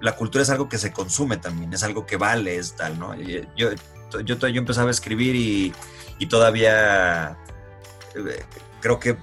la 0.00 0.16
cultura 0.16 0.42
es 0.42 0.50
algo 0.50 0.68
que 0.68 0.78
se 0.78 0.92
consume 0.92 1.36
también, 1.36 1.72
es 1.72 1.82
algo 1.82 2.06
que 2.06 2.16
vale, 2.16 2.56
es 2.56 2.74
tal, 2.74 2.98
¿no? 2.98 3.14
Yo, 3.14 3.40
yo, 3.56 4.48
yo 4.48 4.58
empezaba 4.58 4.88
a 4.88 4.90
escribir 4.90 5.36
y, 5.36 5.72
todavía 6.30 7.36
eh, 8.14 8.44
creo 8.80 9.00
que 9.00 9.16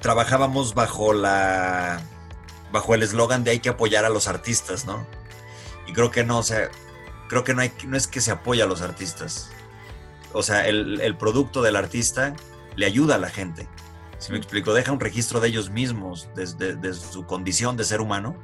trabajábamos 0.00 0.72
bajo 0.72 1.12
la 1.12 2.00
bajo 2.72 2.94
el 2.94 3.02
eslogan 3.02 3.44
de 3.44 3.50
hay 3.50 3.58
que 3.58 3.68
apoyar 3.68 4.06
a 4.06 4.08
los 4.08 4.26
artistas, 4.26 4.86
¿no? 4.86 5.06
Y 5.86 5.92
creo 5.92 6.10
que 6.10 6.24
no, 6.24 6.38
o 6.38 6.42
sea, 6.42 6.70
creo 7.28 7.44
que 7.44 7.54
no, 7.54 7.60
hay, 7.60 7.72
no 7.86 7.96
es 7.96 8.06
que 8.06 8.22
se 8.22 8.30
apoya 8.30 8.64
a 8.64 8.66
los 8.66 8.80
artistas. 8.80 9.50
O 10.32 10.42
sea, 10.42 10.66
el, 10.66 11.00
el 11.00 11.16
producto 11.16 11.62
del 11.62 11.76
artista 11.76 12.34
le 12.76 12.86
ayuda 12.86 13.16
a 13.16 13.18
la 13.18 13.28
gente. 13.28 13.68
Si 14.22 14.30
me 14.30 14.38
explico, 14.38 14.72
deja 14.72 14.92
un 14.92 15.00
registro 15.00 15.40
de 15.40 15.48
ellos 15.48 15.70
mismos, 15.70 16.28
desde, 16.36 16.94
su 16.94 17.26
condición 17.26 17.76
de 17.76 17.82
ser 17.82 18.00
humano, 18.00 18.40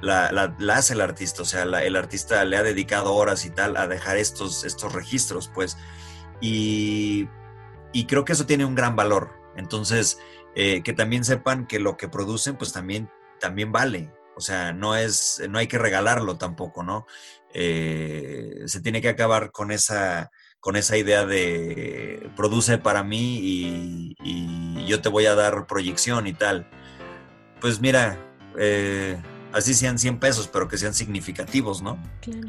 la, 0.00 0.56
hace 0.72 0.94
el 0.94 1.00
artista, 1.00 1.42
o 1.42 1.44
sea, 1.44 1.62
el 1.62 1.94
artista 1.94 2.44
le 2.44 2.56
ha 2.56 2.64
dedicado 2.64 3.14
horas 3.14 3.46
y 3.46 3.50
tal 3.50 3.76
a 3.76 3.86
dejar 3.86 4.16
estos, 4.16 4.64
estos 4.64 4.92
registros, 4.92 5.48
pues, 5.54 5.78
y, 6.40 7.28
creo 8.08 8.24
que 8.24 8.32
eso 8.32 8.44
tiene 8.44 8.64
un 8.64 8.74
gran 8.74 8.96
valor. 8.96 9.30
Entonces, 9.56 10.18
eh, 10.56 10.82
que 10.82 10.92
también 10.92 11.24
sepan 11.24 11.68
que 11.68 11.78
lo 11.78 11.96
que 11.96 12.08
producen, 12.08 12.56
pues 12.56 12.72
también, 12.72 13.08
también 13.38 13.70
vale. 13.70 14.12
O 14.36 14.40
sea, 14.40 14.72
no 14.72 14.96
es, 14.96 15.40
no 15.48 15.58
hay 15.58 15.68
que 15.68 15.78
regalarlo 15.78 16.38
tampoco, 16.38 16.82
¿no? 16.82 17.06
Eh, 17.52 18.64
se 18.66 18.80
tiene 18.80 19.00
que 19.00 19.10
acabar 19.10 19.52
con 19.52 19.70
esa, 19.70 20.32
con 20.64 20.76
esa 20.76 20.96
idea 20.96 21.26
de 21.26 22.30
produce 22.36 22.78
para 22.78 23.04
mí 23.04 23.38
y, 23.42 24.16
yo 24.86 25.00
te 25.00 25.08
voy 25.08 25.24
a 25.24 25.34
dar 25.34 25.66
proyección 25.66 26.26
y 26.26 26.34
tal. 26.34 26.66
Pues 27.60 27.80
mira, 27.80 28.18
eh, 28.58 29.16
así 29.52 29.72
sean 29.72 29.98
100 29.98 30.20
pesos, 30.20 30.48
pero 30.48 30.68
que 30.68 30.76
sean 30.76 30.92
significativos, 30.92 31.80
¿no? 31.80 31.98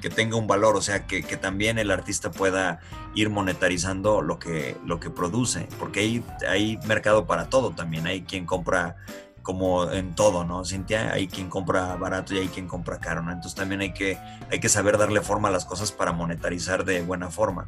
Que 0.02 0.10
tenga 0.10 0.36
un 0.36 0.46
valor, 0.46 0.76
o 0.76 0.82
sea, 0.82 1.08
que, 1.08 1.22
también 1.38 1.78
el 1.78 1.92
artista 1.92 2.32
pueda 2.32 2.80
ir 3.16 3.30
monetarizando 3.30 4.22
lo 4.22 4.38
que, 4.38 4.78
lo 4.86 5.00
que 5.00 5.10
produce, 5.10 5.68
porque 5.80 6.02
hay, 6.02 6.24
hay 6.48 6.78
mercado 6.86 7.26
para 7.26 7.50
todo 7.50 7.72
también, 7.72 8.06
hay 8.06 8.24
quien 8.24 8.46
compra 8.46 8.98
como 9.44 9.92
en 9.92 10.14
todo, 10.14 10.44
¿no, 10.44 10.66
Cintia? 10.66 11.14
Hay 11.14 11.28
quien 11.28 11.50
compra 11.50 11.96
barato 11.96 12.34
y 12.34 12.40
hay 12.40 12.48
quien 12.48 12.68
compra 12.68 13.00
caro, 13.00 13.22
¿no? 13.22 13.32
Entonces 13.32 13.56
también 13.56 13.80
hay 13.80 13.94
que, 13.94 14.18
hay 14.52 14.60
que 14.60 14.70
saber 14.70 14.98
darle 14.98 15.22
forma 15.22 15.48
a 15.48 15.52
las 15.52 15.66
cosas 15.66 15.92
para 15.92 16.12
monetarizar 16.12 16.84
de 16.84 17.02
buena 17.02 17.30
forma. 17.30 17.68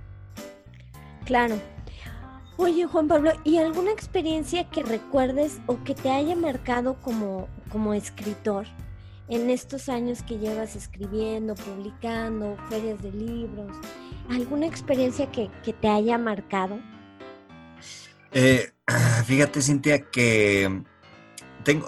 Claro. 1.28 1.60
Oye, 2.56 2.86
Juan 2.88 3.08
Pablo, 3.08 3.34
¿y 3.44 3.58
alguna 3.58 3.92
experiencia 3.92 4.68
que 4.70 4.82
recuerdes 4.82 5.60
o 5.68 5.84
que 5.84 5.94
te 5.94 6.10
haya 6.10 6.36
marcado 6.36 6.96
como, 7.02 7.48
como 7.70 7.94
escritor 7.94 8.66
en 9.28 9.50
estos 9.50 9.90
años 9.90 10.24
que 10.24 10.40
llevas 10.40 10.76
escribiendo, 10.76 11.54
publicando, 11.54 12.58
ferias 12.70 13.04
de 13.04 13.12
libros? 13.12 13.78
¿Alguna 14.30 14.68
experiencia 14.68 15.30
que, 15.30 15.50
te 15.74 15.88
haya 15.90 16.18
marcado? 16.18 16.80
Eh, 18.32 18.72
fíjate, 19.26 19.62
Cintia, 19.62 20.10
que 20.10 20.82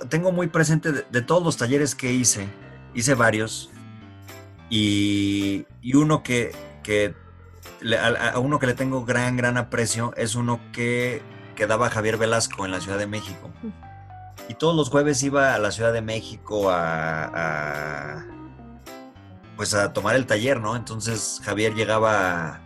tengo, 0.09 0.31
muy 0.33 0.47
presente 0.47 0.91
de, 0.91 1.21
todos 1.21 1.41
los 1.41 1.55
talleres 1.55 1.95
que 1.95 2.11
hice, 2.11 2.47
hice 2.93 3.13
varios, 3.13 3.69
y, 4.69 5.65
uno 5.93 6.23
que, 6.23 6.51
a, 7.97 8.39
uno 8.39 8.59
que 8.59 8.67
le 8.67 8.73
tengo 8.73 9.05
gran, 9.05 9.37
gran 9.37 9.57
aprecio 9.57 10.13
es 10.17 10.35
uno 10.35 10.59
que, 10.71 11.21
que 11.55 11.67
daba 11.67 11.89
Javier 11.89 12.17
Velasco 12.17 12.65
en 12.65 12.71
la 12.71 12.81
Ciudad 12.81 12.97
de 12.97 13.07
México. 13.07 13.49
Y 14.47 14.55
todos 14.55 14.75
los 14.75 14.89
jueves 14.89 15.21
iba 15.23 15.53
a 15.53 15.59
la 15.59 15.71
Ciudad 15.71 15.93
de 15.93 16.01
México 16.01 16.69
a, 16.71 18.25
pues 19.55 19.73
a 19.73 19.93
tomar 19.93 20.15
el 20.15 20.25
taller, 20.25 20.59
¿no? 20.59 20.75
Entonces 20.75 21.41
Javier 21.43 21.75
llegaba 21.75 22.61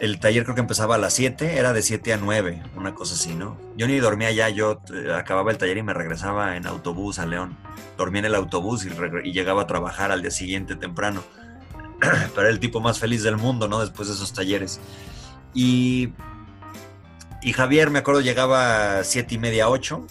el 0.00 0.20
taller 0.20 0.44
creo 0.44 0.54
que 0.54 0.60
empezaba 0.60 0.96
a 0.96 0.98
las 0.98 1.14
7, 1.14 1.58
era 1.58 1.72
de 1.72 1.80
7 1.80 2.12
a 2.12 2.16
9, 2.18 2.62
una 2.76 2.94
cosa 2.94 3.14
así, 3.14 3.34
¿no? 3.34 3.56
Yo 3.76 3.86
ni 3.86 3.98
dormía 3.98 4.30
ya, 4.30 4.48
yo 4.48 4.80
eh, 4.92 5.12
acababa 5.14 5.50
el 5.50 5.58
taller 5.58 5.78
y 5.78 5.82
me 5.82 5.94
regresaba 5.94 6.56
en 6.56 6.66
autobús 6.66 7.18
a 7.18 7.26
León. 7.26 7.56
Dormía 7.96 8.20
en 8.20 8.26
el 8.26 8.34
autobús 8.34 8.84
y, 8.84 9.32
llegaba 9.32 9.62
a 9.62 9.66
trabajar 9.66 10.12
al 10.12 10.20
día 10.20 10.30
siguiente 10.30 10.76
temprano. 10.76 11.22
Pero 12.00 12.40
era 12.40 12.50
el 12.50 12.60
tipo 12.60 12.80
más 12.80 12.98
feliz 12.98 13.22
del 13.22 13.36
mundo, 13.36 13.68
¿no? 13.68 13.80
Después 13.80 14.08
de 14.08 14.14
esos 14.14 14.32
talleres. 14.32 14.80
Y, 15.54 16.12
y 17.42 17.52
Javier, 17.52 17.90
me 17.90 17.98
acuerdo, 17.98 18.20
llegaba 18.20 18.98
a 18.98 19.04
7 19.04 19.34
y 19.34 19.38
media, 19.38 19.68
8, 19.68 20.06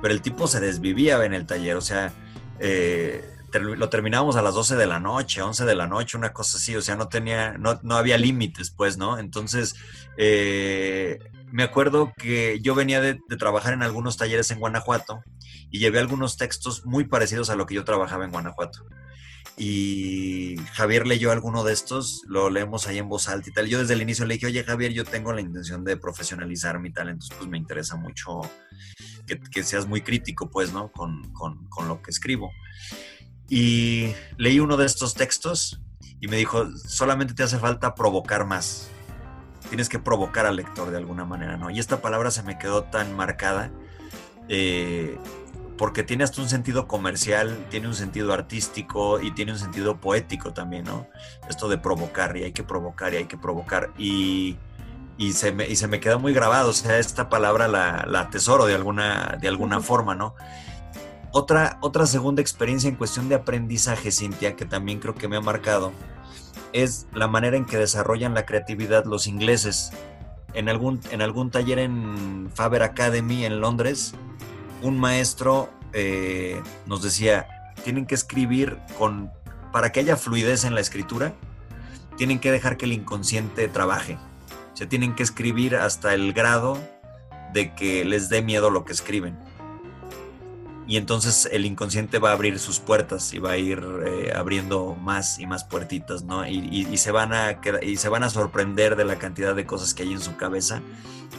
pero 0.00 0.14
el 0.14 0.22
tipo 0.22 0.46
se 0.46 0.60
desvivía 0.60 1.24
en 1.24 1.34
el 1.34 1.46
taller, 1.46 1.76
o 1.76 1.80
sea, 1.80 2.12
eh, 2.58 3.24
lo 3.60 3.88
terminábamos 3.88 4.36
a 4.36 4.42
las 4.42 4.54
12 4.54 4.76
de 4.76 4.86
la 4.86 4.98
noche, 4.98 5.42
11 5.42 5.64
de 5.64 5.74
la 5.74 5.86
noche, 5.86 6.16
una 6.16 6.32
cosa 6.32 6.56
así, 6.56 6.74
o 6.74 6.82
sea, 6.82 6.96
no 6.96 7.08
tenía, 7.08 7.58
no, 7.58 7.78
no 7.82 7.96
había 7.96 8.16
límites, 8.16 8.70
pues, 8.70 8.96
¿no? 8.96 9.18
Entonces, 9.18 9.76
eh, 10.16 11.18
me 11.52 11.62
acuerdo 11.62 12.12
que 12.16 12.60
yo 12.62 12.74
venía 12.74 13.00
de, 13.00 13.18
trabajar 13.38 13.74
en 13.74 13.82
algunos 13.82 14.16
talleres 14.16 14.50
en 14.50 14.58
Guanajuato 14.58 15.22
y 15.70 15.78
llevé 15.78 15.98
algunos 15.98 16.36
textos 16.38 16.86
muy 16.86 17.04
parecidos 17.04 17.50
a 17.50 17.56
lo 17.56 17.66
que 17.66 17.74
yo 17.74 17.84
trabajaba 17.84 18.24
en 18.24 18.30
Guanajuato. 18.30 18.86
Y 19.56 20.56
Javier 20.72 21.06
leyó 21.06 21.30
alguno 21.30 21.62
de 21.62 21.72
estos, 21.72 22.22
lo 22.26 22.48
leemos 22.48 22.86
ahí 22.86 22.98
en 22.98 23.08
voz 23.08 23.28
alta 23.28 23.50
y 23.50 23.52
tal. 23.52 23.68
Yo 23.68 23.78
desde 23.78 23.94
el 23.94 24.02
inicio 24.02 24.24
le 24.24 24.34
dije, 24.34 24.46
oye 24.46 24.64
Javier, 24.64 24.92
yo 24.92 25.04
tengo 25.04 25.32
la 25.32 25.40
intención 25.40 25.84
de 25.84 25.96
profesionalizar 25.96 26.80
mi 26.80 26.90
talento, 26.90 27.24
entonces 27.24 27.36
pues 27.38 27.50
me 27.50 27.58
interesa 27.58 27.96
mucho 27.96 28.40
que, 29.26 29.62
seas 29.62 29.86
muy 29.86 30.00
crítico, 30.00 30.50
pues, 30.50 30.72
¿no? 30.72 30.90
Con, 30.90 31.32
con, 31.32 31.66
con 31.68 31.86
lo 31.88 32.02
que 32.02 32.10
escribo. 32.10 32.50
Y 33.48 34.14
leí 34.38 34.60
uno 34.60 34.76
de 34.76 34.86
estos 34.86 35.14
textos 35.14 35.80
y 36.20 36.28
me 36.28 36.36
dijo, 36.36 36.66
solamente 36.76 37.34
te 37.34 37.42
hace 37.42 37.58
falta 37.58 37.94
provocar 37.94 38.46
más. 38.46 38.88
Tienes 39.68 39.88
que 39.88 39.98
provocar 39.98 40.46
al 40.46 40.56
lector 40.56 40.90
de 40.90 40.96
alguna 40.96 41.24
manera, 41.24 41.56
¿no? 41.56 41.70
Y 41.70 41.78
esta 41.78 42.00
palabra 42.00 42.30
se 42.30 42.42
me 42.42 42.58
quedó 42.58 42.84
tan 42.84 43.14
marcada 43.14 43.70
eh, 44.48 45.18
porque 45.78 46.02
tiene 46.02 46.24
hasta 46.24 46.40
un 46.42 46.48
sentido 46.48 46.86
comercial, 46.86 47.66
tiene 47.70 47.88
un 47.88 47.94
sentido 47.94 48.32
artístico 48.32 49.20
y 49.20 49.32
tiene 49.32 49.52
un 49.52 49.58
sentido 49.58 50.00
poético 50.00 50.52
también, 50.52 50.84
¿no? 50.84 51.06
Esto 51.48 51.68
de 51.68 51.78
provocar 51.78 52.36
y 52.36 52.44
hay 52.44 52.52
que 52.52 52.62
provocar 52.62 53.14
y 53.14 53.16
hay 53.18 53.24
que 53.24 53.38
provocar. 53.38 53.90
Y, 53.98 54.58
y, 55.16 55.32
se, 55.32 55.52
me, 55.52 55.66
y 55.66 55.76
se 55.76 55.88
me 55.88 56.00
quedó 56.00 56.18
muy 56.18 56.32
grabado, 56.34 56.70
o 56.70 56.72
sea, 56.72 56.98
esta 56.98 57.28
palabra 57.28 57.68
la, 57.68 58.04
la 58.06 58.20
atesoro 58.20 58.66
de 58.66 58.74
alguna, 58.74 59.38
de 59.40 59.48
alguna 59.48 59.80
forma, 59.80 60.14
¿no? 60.14 60.34
Otra, 61.32 61.78
otra 61.80 62.04
segunda 62.06 62.42
experiencia 62.42 62.90
en 62.90 62.96
cuestión 62.96 63.28
de 63.30 63.36
aprendizaje, 63.36 64.12
Cintia, 64.12 64.54
que 64.54 64.66
también 64.66 65.00
creo 65.00 65.14
que 65.14 65.28
me 65.28 65.36
ha 65.36 65.40
marcado, 65.40 65.92
es 66.74 67.06
la 67.14 67.26
manera 67.26 67.56
en 67.56 67.64
que 67.64 67.78
desarrollan 67.78 68.34
la 68.34 68.44
creatividad 68.44 69.06
los 69.06 69.26
ingleses. 69.26 69.92
En 70.54 70.68
algún, 70.68 71.00
en 71.10 71.22
algún 71.22 71.50
taller 71.50 71.78
en 71.78 72.50
Faber 72.54 72.82
Academy 72.82 73.46
en 73.46 73.60
Londres, 73.60 74.14
un 74.82 74.98
maestro 74.98 75.70
eh, 75.92 76.60
nos 76.86 77.02
decía, 77.02 77.46
tienen 77.84 78.06
que 78.06 78.14
escribir 78.14 78.78
con, 78.98 79.30
para 79.72 79.92
que 79.92 80.00
haya 80.00 80.16
fluidez 80.16 80.64
en 80.64 80.74
la 80.74 80.80
escritura, 80.80 81.34
tienen 82.16 82.38
que 82.38 82.50
dejar 82.50 82.76
que 82.76 82.84
el 82.84 82.92
inconsciente 82.92 83.68
trabaje. 83.68 84.18
O 84.72 84.76
sea, 84.76 84.88
tienen 84.88 85.14
que 85.14 85.22
escribir 85.22 85.76
hasta 85.76 86.14
el 86.14 86.32
grado 86.32 86.78
de 87.52 87.74
que 87.74 88.04
les 88.04 88.28
dé 88.28 88.42
miedo 88.42 88.70
lo 88.70 88.84
que 88.84 88.92
escriben 88.92 89.36
y 90.86 90.96
entonces 90.96 91.48
el 91.52 91.64
inconsciente 91.64 92.18
va 92.18 92.30
a 92.30 92.32
abrir 92.32 92.58
sus 92.58 92.80
puertas 92.80 93.32
y 93.34 93.38
va 93.38 93.52
a 93.52 93.56
ir 93.56 93.82
eh, 94.06 94.32
abriendo 94.34 94.94
más 94.96 95.38
y 95.38 95.46
más 95.46 95.64
puertitas, 95.64 96.24
¿no? 96.24 96.46
Y, 96.46 96.96
se 96.96 97.12
van 97.12 97.32
a 97.32 97.60
y 97.82 97.96
se 97.96 98.08
van 98.08 98.24
a 98.24 98.30
sorprender 98.30 98.96
de 98.96 99.04
la 99.04 99.18
cantidad 99.18 99.54
de 99.54 99.66
cosas 99.66 99.94
que 99.94 100.02
hay 100.02 100.12
en 100.12 100.20
su 100.20 100.36
cabeza 100.36 100.82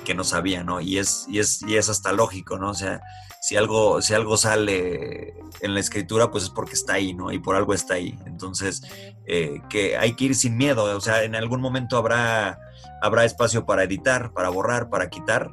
que 0.03 0.13
no 0.13 0.23
sabía, 0.23 0.63
¿no? 0.63 0.81
Y 0.81 0.97
es, 0.97 1.25
y 1.29 1.39
es, 1.39 1.61
y 1.63 1.75
es 1.75 1.89
hasta 1.89 2.11
lógico, 2.11 2.57
¿no? 2.57 2.71
O 2.71 2.73
sea, 2.73 3.01
si 3.41 3.55
algo, 3.55 4.01
si 4.01 4.13
algo 4.13 4.37
sale 4.37 5.33
en 5.61 5.73
la 5.73 5.79
escritura, 5.79 6.31
pues 6.31 6.45
es 6.45 6.49
porque 6.49 6.73
está 6.73 6.93
ahí, 6.93 7.13
¿no? 7.13 7.31
Y 7.31 7.39
por 7.39 7.55
algo 7.55 7.73
está 7.73 7.95
ahí. 7.95 8.17
Entonces, 8.25 8.81
eh, 9.25 9.61
que 9.69 9.97
hay 9.97 10.13
que 10.15 10.25
ir 10.25 10.35
sin 10.35 10.57
miedo, 10.57 10.83
o 10.83 11.01
sea, 11.01 11.23
en 11.23 11.35
algún 11.35 11.61
momento 11.61 11.97
habrá, 11.97 12.59
habrá 13.01 13.25
espacio 13.25 13.65
para 13.65 13.83
editar, 13.83 14.33
para 14.33 14.49
borrar, 14.49 14.89
para 14.89 15.09
quitar, 15.09 15.51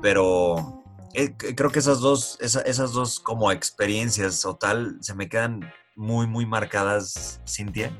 pero 0.00 0.83
eh, 1.14 1.34
creo 1.36 1.70
que 1.70 1.78
esas 1.78 2.00
dos, 2.00 2.38
esas 2.40 2.92
dos 2.92 3.20
como 3.20 3.52
experiencias 3.52 4.44
o 4.44 4.56
tal 4.56 4.98
se 5.00 5.14
me 5.14 5.28
quedan 5.28 5.72
muy, 5.96 6.26
muy 6.26 6.44
marcadas, 6.44 7.40
Cintia. 7.48 7.90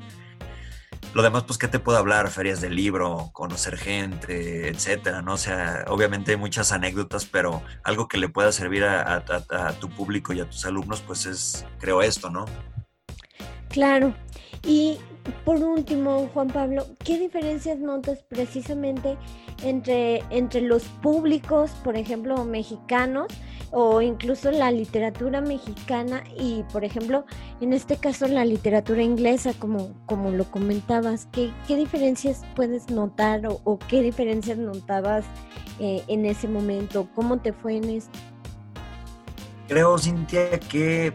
Lo 1.13 1.23
demás, 1.23 1.43
pues, 1.43 1.57
¿qué 1.57 1.69
te 1.69 1.79
puedo 1.79 1.97
hablar? 1.97 2.29
Ferias 2.29 2.59
de 2.59 2.69
libro, 2.69 3.29
conocer 3.31 3.77
gente, 3.77 4.67
etcétera, 4.67 5.21
¿no? 5.21 5.35
O 5.35 5.37
sea, 5.37 5.85
obviamente 5.87 6.31
hay 6.31 6.37
muchas 6.37 6.73
anécdotas, 6.73 7.23
pero 7.25 7.63
algo 7.85 8.09
que 8.09 8.17
le 8.17 8.27
pueda 8.27 8.51
servir 8.51 8.83
a, 8.83 9.23
tu 9.79 9.89
público 9.89 10.33
y 10.33 10.41
a 10.41 10.49
tus 10.49 10.65
alumnos, 10.65 11.01
pues 11.01 11.25
es, 11.25 11.65
creo, 11.79 12.01
esto, 12.01 12.29
¿no? 12.29 12.43
Claro. 13.69 14.13
Y 14.61 14.99
por 15.43 15.57
último, 15.57 16.29
Juan 16.33 16.47
Pablo, 16.47 16.85
¿qué 17.03 17.19
diferencias 17.19 17.79
notas 17.79 18.23
precisamente 18.23 19.17
entre, 19.63 20.23
entre 20.29 20.61
los 20.61 20.83
públicos, 20.83 21.71
por 21.83 21.95
ejemplo, 21.97 22.43
mexicanos, 22.45 23.27
o 23.71 24.01
incluso 24.01 24.51
la 24.51 24.71
literatura 24.71 25.41
mexicana 25.41 26.23
y, 26.39 26.63
por 26.71 26.85
ejemplo, 26.85 27.25
en 27.59 27.73
este 27.73 27.97
caso 27.97 28.27
la 28.27 28.45
literatura 28.45 29.01
inglesa, 29.01 29.53
como, 29.57 29.93
como 30.05 30.31
lo 30.31 30.45
comentabas? 30.45 31.27
¿Qué, 31.31 31.51
diferencias 31.67 32.43
puedes 32.55 32.89
notar 32.89 33.41
o, 33.47 33.79
qué 33.89 34.01
diferencias 34.01 34.57
notabas 34.57 35.25
eh, 35.79 36.03
en 36.07 36.25
ese 36.25 36.47
momento? 36.47 37.09
¿Cómo 37.15 37.39
te 37.39 37.51
fue 37.51 37.77
en 37.77 37.89
esto? 37.89 38.17
Creo, 39.67 39.97
Cintia, 39.97 40.59
que 40.59 41.11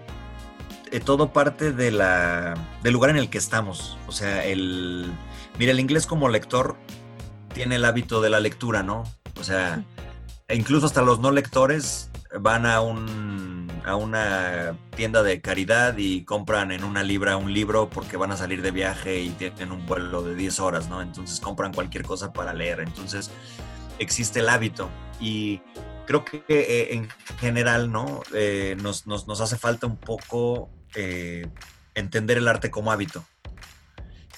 todo 0.98 1.32
parte 1.32 1.72
de 1.72 1.92
la, 1.92 2.54
del 2.82 2.92
lugar 2.92 3.10
en 3.10 3.16
el 3.16 3.30
que 3.30 3.38
estamos. 3.38 3.96
O 4.08 4.12
sea, 4.12 4.44
el. 4.44 5.12
Mira, 5.58 5.70
el 5.70 5.78
inglés 5.78 6.06
como 6.06 6.28
lector 6.28 6.76
tiene 7.54 7.76
el 7.76 7.84
hábito 7.84 8.20
de 8.20 8.30
la 8.30 8.40
lectura, 8.40 8.82
¿no? 8.82 9.04
O 9.38 9.44
sea, 9.44 9.84
e 10.48 10.56
incluso 10.56 10.86
hasta 10.86 11.02
los 11.02 11.20
no 11.20 11.30
lectores 11.30 12.10
van 12.40 12.66
a, 12.66 12.80
un, 12.80 13.70
a 13.84 13.96
una 13.96 14.76
tienda 14.96 15.22
de 15.22 15.40
caridad 15.40 15.96
y 15.96 16.24
compran 16.24 16.72
en 16.72 16.84
una 16.84 17.02
libra 17.02 17.36
un 17.36 17.52
libro 17.52 17.88
porque 17.90 18.16
van 18.16 18.32
a 18.32 18.36
salir 18.36 18.62
de 18.62 18.70
viaje 18.70 19.20
y 19.20 19.30
tienen 19.30 19.72
un 19.72 19.86
vuelo 19.86 20.22
de 20.22 20.34
10 20.34 20.60
horas, 20.60 20.88
¿no? 20.88 21.02
Entonces 21.02 21.40
compran 21.40 21.72
cualquier 21.72 22.04
cosa 22.04 22.32
para 22.32 22.52
leer. 22.52 22.80
Entonces 22.80 23.30
existe 23.98 24.40
el 24.40 24.48
hábito 24.48 24.88
y 25.20 25.60
creo 26.06 26.24
que 26.24 26.44
eh, 26.48 26.94
en 26.94 27.08
general, 27.38 27.92
¿no? 27.92 28.22
Eh, 28.34 28.76
nos, 28.80 29.06
nos, 29.06 29.40
hace 29.40 29.56
falta 29.56 29.86
un 29.86 29.96
poco 29.96 30.68
eh, 30.94 31.46
entender 31.94 32.38
el 32.38 32.48
arte 32.48 32.70
como 32.70 32.92
hábito 32.92 33.24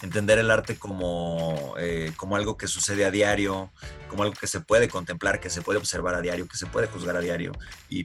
entender 0.03 0.39
el 0.39 0.51
arte 0.51 0.77
como, 0.77 1.75
eh, 1.79 2.13
como 2.17 2.37
algo 2.37 2.57
que 2.57 2.67
sucede 2.67 3.05
a 3.05 3.11
diario, 3.11 3.73
como 4.09 4.25
algo 4.25 4.35
que 4.35 4.47
se 4.47 4.61
puede 4.61 4.89
contemplar, 4.89 5.41
que 5.41 5.49
se 5.49 5.63
puede 5.63 5.79
observar 5.79 6.15
a 6.15 6.21
diario, 6.21 6.47
que 6.49 6.57
se 6.57 6.67
puede 6.67 6.89
juzgar 6.89 7.17
a 7.17 7.21
diario. 7.21 7.53
Y 7.89 8.05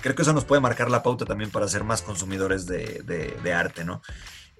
creo 0.00 0.14
que 0.14 0.22
eso 0.22 0.32
nos 0.32 0.44
puede 0.44 0.60
marcar 0.60 0.90
la 0.90 1.02
pauta 1.02 1.24
también 1.24 1.50
para 1.50 1.66
ser 1.66 1.84
más 1.84 2.02
consumidores 2.02 2.66
de, 2.66 3.54
arte, 3.54 3.84
¿no? 3.84 4.02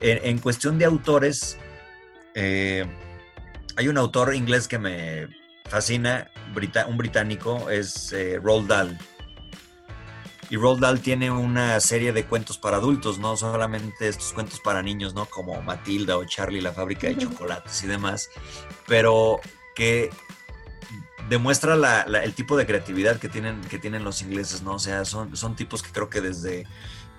En, 0.00 0.38
cuestión 0.38 0.78
de 0.78 0.84
autores, 0.84 1.58
eh, 2.34 2.86
hay 3.76 3.88
un 3.88 3.98
autor 3.98 4.34
inglés 4.34 4.66
que 4.66 4.78
me 4.78 5.28
fascina, 5.68 6.28
un 6.88 6.96
británico, 6.96 7.70
es 7.70 8.12
eh, 8.12 8.40
Roald 8.42 8.68
Dahl 8.68 8.98
y 10.52 10.56
Roald 10.56 10.80
Dahl 10.80 11.00
tiene 11.00 11.30
una 11.30 11.80
serie 11.80 12.12
de 12.12 12.26
cuentos 12.26 12.58
para 12.58 12.76
adultos, 12.76 13.18
no 13.18 13.38
solamente 13.38 14.06
estos 14.06 14.34
cuentos 14.34 14.60
para 14.60 14.82
niños, 14.82 15.14
¿no? 15.14 15.24
Como 15.24 15.62
Matilda 15.62 16.18
o 16.18 16.26
Charlie, 16.26 16.60
la 16.60 16.74
fábrica 16.74 17.06
de 17.06 17.16
chocolates 17.16 17.82
y 17.82 17.86
demás, 17.86 18.28
pero 18.86 19.40
que 19.74 20.10
demuestra 21.30 22.04
el 22.04 22.34
tipo 22.34 22.58
de 22.58 22.66
creatividad 22.66 23.18
que 23.18 23.30
tienen, 23.30 23.62
que 23.62 23.78
tienen 23.78 24.04
los 24.04 24.20
ingleses, 24.20 24.60
¿no? 24.60 24.74
O 24.74 24.78
sea, 24.78 25.06
son, 25.06 25.34
son 25.38 25.56
tipos 25.56 25.82
que 25.82 25.90
creo 25.90 26.10
que 26.10 26.20
desde, 26.20 26.66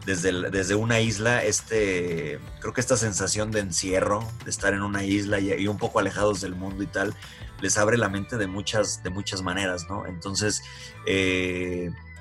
desde, 0.05 0.51
desde 0.51 0.75
una 0.75 0.99
isla, 0.99 1.43
este, 1.43 2.39
creo 2.59 2.71
que 2.71 2.81
esta 2.81 2.97
sensación 2.97 3.49
de 3.49 3.61
encierro, 3.61 4.31
de 4.43 4.51
estar 4.51 4.75
en 4.75 4.83
una 4.83 5.05
isla 5.05 5.39
y, 5.39 5.67
un 5.67 5.79
poco 5.79 5.97
alejados 5.97 6.39
del 6.41 6.53
mundo 6.53 6.83
y 6.83 6.87
tal, 6.87 7.15
les 7.61 7.79
abre 7.79 7.97
la 7.97 8.09
mente 8.09 8.37
de 8.37 8.45
muchas, 8.45 9.01
de 9.01 9.09
muchas 9.09 9.41
maneras, 9.41 9.87
¿no? 9.89 10.05
Entonces, 10.05 10.61
eh, 11.07 11.89
eh, 11.89 12.12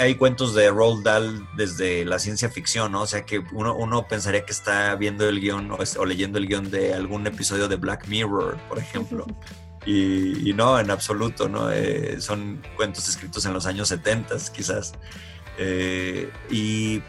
hay 0.00 0.14
cuentos 0.14 0.54
de 0.54 0.70
Roald 0.70 1.04
Dahl 1.04 1.48
desde 1.56 2.04
la 2.04 2.18
ciencia 2.18 2.48
ficción, 2.48 2.92
¿no? 2.92 3.02
O 3.02 3.06
sea 3.06 3.24
que 3.24 3.38
uno, 3.52 4.06
pensaría 4.08 4.44
que 4.44 4.52
está 4.52 4.94
viendo 4.96 5.28
el 5.28 5.40
guion 5.40 5.70
o, 5.70 6.04
leyendo 6.04 6.38
el 6.38 6.46
guion 6.46 6.70
de 6.70 6.94
algún 6.94 7.26
episodio 7.26 7.68
de 7.68 7.76
Black 7.76 8.06
Mirror, 8.08 8.58
por 8.68 8.78
ejemplo. 8.78 9.26
Y, 9.86 10.52
no, 10.52 10.78
en 10.78 10.90
absoluto, 10.90 11.48
¿no? 11.48 11.72
Eh, 11.72 12.20
son 12.20 12.60
cuentos 12.76 13.08
escritos 13.08 13.46
en 13.46 13.54
los 13.54 13.64
años 13.64 13.88
70, 13.88 14.36
quizás. 14.54 14.92
Eh, 15.56 16.30
y, 16.50 17.00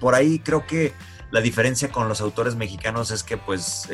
por 0.00 0.14
ahí 0.14 0.38
creo 0.38 0.66
que 0.66 0.94
la 1.30 1.42
diferencia 1.42 1.92
con 1.92 2.08
los 2.08 2.22
autores 2.22 2.54
mexicanos 2.54 3.10
es 3.10 3.22
que, 3.22 3.36
pues, 3.36 3.86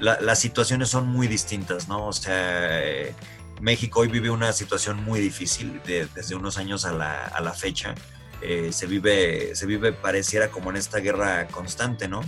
las 0.00 0.38
situaciones 0.40 0.88
son 0.88 1.06
muy 1.06 1.28
distintas, 1.28 1.86
¿no? 1.86 2.08
O 2.08 2.12
sea 2.12 3.14
México 3.60 4.00
hoy 4.00 4.08
vive 4.08 4.30
una 4.30 4.52
situación 4.52 5.02
muy 5.04 5.20
difícil 5.20 5.80
desde 5.84 6.34
unos 6.34 6.58
años 6.58 6.84
a 6.84 6.92
la, 6.92 7.54
fecha. 7.54 7.94
Eh, 8.42 8.72
se, 8.72 8.86
vive, 8.86 9.54
se 9.54 9.66
vive, 9.66 9.92
pareciera 9.92 10.50
como 10.50 10.70
en 10.70 10.76
esta 10.76 10.98
guerra 10.98 11.46
constante, 11.48 12.08
¿no? 12.08 12.20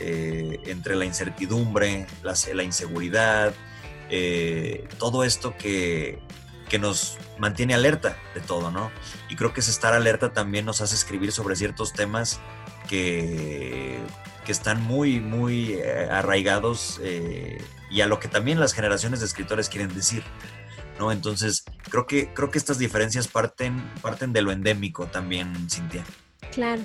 Eh, 0.00 0.60
entre 0.66 0.94
la 0.94 1.04
incertidumbre, 1.04 2.06
la, 2.22 2.62
inseguridad, 2.62 3.52
eh, 4.10 4.86
todo 4.98 5.24
esto 5.24 5.56
que, 5.56 6.20
que, 6.68 6.78
nos 6.78 7.18
mantiene 7.38 7.74
alerta 7.74 8.16
de 8.34 8.40
todo, 8.40 8.70
¿no? 8.70 8.90
Y 9.28 9.36
creo 9.36 9.52
que 9.52 9.60
ese 9.60 9.70
estar 9.70 9.94
alerta 9.94 10.32
también 10.32 10.66
nos 10.66 10.80
hace 10.82 10.94
escribir 10.94 11.32
sobre 11.32 11.56
ciertos 11.56 11.92
temas 11.94 12.40
que, 12.88 13.98
que 14.48 14.52
están 14.52 14.82
muy, 14.82 15.20
muy 15.20 15.78
arraigados 16.10 17.02
y 17.90 18.00
a 18.00 18.06
lo 18.06 18.18
que 18.18 18.28
también 18.28 18.58
las 18.58 18.72
generaciones 18.72 19.20
de 19.20 19.26
escritores 19.26 19.68
quieren 19.68 19.94
decir. 19.94 20.24
¿no? 20.98 21.12
Entonces, 21.12 21.64
creo 21.90 22.06
que, 22.06 22.32
creo 22.32 22.50
que 22.50 22.56
estas 22.56 22.78
diferencias 22.78 23.28
parten, 23.28 23.78
parten 24.00 24.32
de 24.32 24.40
lo 24.40 24.50
endémico 24.50 25.04
también, 25.04 25.68
Cintia. 25.68 26.02
Claro. 26.50 26.80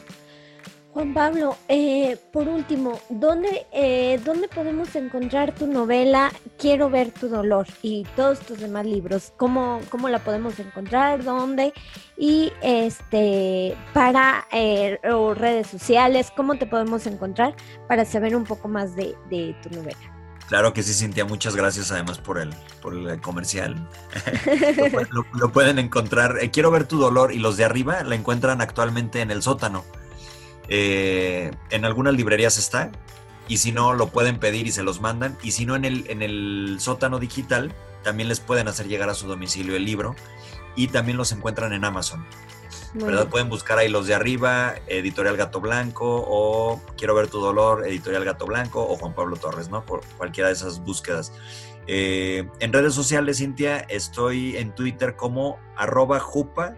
Juan 0.93 1.11
Pablo, 1.15 1.57
eh, 1.69 2.17
por 2.31 2.47
último, 2.47 2.99
¿dónde, 3.09 3.65
eh, 3.71 4.21
¿dónde 4.23 4.47
podemos 4.47 4.95
encontrar 4.95 5.55
tu 5.55 5.65
novela 5.65 6.31
Quiero 6.59 6.91
ver 6.91 7.09
tu 7.09 7.29
dolor 7.29 7.65
y 7.81 8.05
todos 8.15 8.39
tus 8.41 8.59
demás 8.59 8.85
libros? 8.85 9.33
¿Cómo, 9.37 9.81
cómo 9.89 10.07
la 10.07 10.19
podemos 10.19 10.59
encontrar? 10.59 11.23
¿Dónde? 11.23 11.73
Y 12.15 12.53
este, 12.61 13.75
para 13.93 14.45
eh, 14.51 14.99
redes 15.35 15.65
sociales, 15.65 16.31
¿cómo 16.35 16.59
te 16.59 16.67
podemos 16.67 17.07
encontrar 17.07 17.55
para 17.87 18.05
saber 18.05 18.35
un 18.35 18.43
poco 18.43 18.67
más 18.67 18.95
de, 18.95 19.15
de 19.31 19.55
tu 19.63 19.71
novela? 19.71 19.97
Claro 20.47 20.73
que 20.73 20.83
sí, 20.83 20.93
Cintia, 20.93 21.25
muchas 21.25 21.55
gracias 21.55 21.91
además 21.91 22.19
por 22.19 22.37
el, 22.37 22.53
por 22.81 22.93
el 22.93 23.19
comercial. 23.21 23.75
lo, 25.33 25.51
pueden 25.51 25.79
encontrar. 25.79 26.37
Eh, 26.41 26.51
Quiero 26.51 26.69
ver 26.69 26.85
tu 26.85 26.99
dolor 26.99 27.31
y 27.31 27.39
los 27.39 27.57
de 27.57 27.63
arriba 27.63 28.03
la 28.03 28.13
encuentran 28.13 28.61
actualmente 28.61 29.21
en 29.21 29.31
el 29.31 29.41
sótano. 29.41 29.83
Eh, 30.69 31.51
en 31.69 31.85
algunas 31.85 32.13
librerías 32.13 32.57
está 32.57 32.91
y 33.47 33.57
si 33.57 33.71
no 33.71 33.93
lo 33.93 34.07
pueden 34.07 34.39
pedir 34.39 34.67
y 34.67 34.71
se 34.71 34.83
los 34.83 35.01
mandan 35.01 35.37
y 35.43 35.51
si 35.51 35.65
no 35.65 35.75
en 35.75 35.83
el, 35.83 36.09
en 36.09 36.21
el 36.21 36.77
sótano 36.79 37.19
digital 37.19 37.73
también 38.01 38.29
les 38.29 38.39
pueden 38.39 38.67
hacer 38.67 38.87
llegar 38.87 39.09
a 39.09 39.13
su 39.13 39.27
domicilio 39.27 39.75
el 39.75 39.83
libro 39.83 40.15
y 40.75 40.87
también 40.87 41.17
los 41.17 41.31
encuentran 41.31 41.73
en 41.73 41.85
Amazon. 41.85 42.25
¿verdad? 42.93 43.27
Pueden 43.27 43.49
buscar 43.49 43.79
ahí 43.79 43.89
los 43.89 44.07
de 44.07 44.13
arriba, 44.13 44.75
Editorial 44.87 45.35
Gato 45.35 45.59
Blanco 45.59 46.23
o 46.27 46.79
Quiero 46.95 47.15
ver 47.15 47.27
tu 47.27 47.39
dolor, 47.39 47.87
Editorial 47.87 48.23
Gato 48.23 48.45
Blanco 48.45 48.87
o 48.87 48.95
Juan 48.97 49.15
Pablo 49.15 49.35
Torres, 49.35 49.69
¿no? 49.69 49.83
Por 49.85 50.01
cualquiera 50.17 50.49
de 50.49 50.53
esas 50.53 50.79
búsquedas. 50.83 51.31
Eh, 51.87 52.47
en 52.59 52.71
redes 52.71 52.93
sociales, 52.93 53.39
Cintia, 53.39 53.79
estoy 53.79 54.57
en 54.57 54.75
Twitter 54.75 55.15
como 55.15 55.57
arroba 55.75 56.19
jupa-torres. 56.19 56.75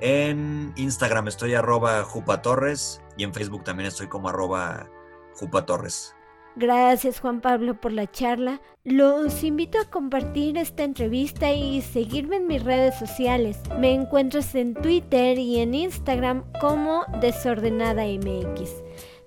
En 0.00 0.72
Instagram 0.76 1.28
estoy 1.28 1.54
arroba 1.54 2.02
jupa 2.02 2.42
torres 2.42 3.00
y 3.16 3.24
en 3.24 3.32
Facebook 3.32 3.64
también 3.64 3.88
estoy 3.88 4.08
como 4.08 4.28
arroba 4.28 4.88
jupa 5.34 5.66
torres. 5.66 6.14
Gracias 6.56 7.18
Juan 7.18 7.40
Pablo 7.40 7.80
por 7.80 7.90
la 7.90 8.08
charla. 8.10 8.60
Los 8.84 9.42
invito 9.42 9.80
a 9.80 9.90
compartir 9.90 10.56
esta 10.56 10.84
entrevista 10.84 11.50
y 11.52 11.82
seguirme 11.82 12.36
en 12.36 12.46
mis 12.46 12.62
redes 12.62 12.96
sociales. 12.96 13.58
Me 13.80 13.92
encuentras 13.92 14.54
en 14.54 14.74
Twitter 14.74 15.38
y 15.38 15.58
en 15.58 15.74
Instagram 15.74 16.44
como 16.60 17.04
Desordenada 17.20 18.04
MX. 18.04 18.70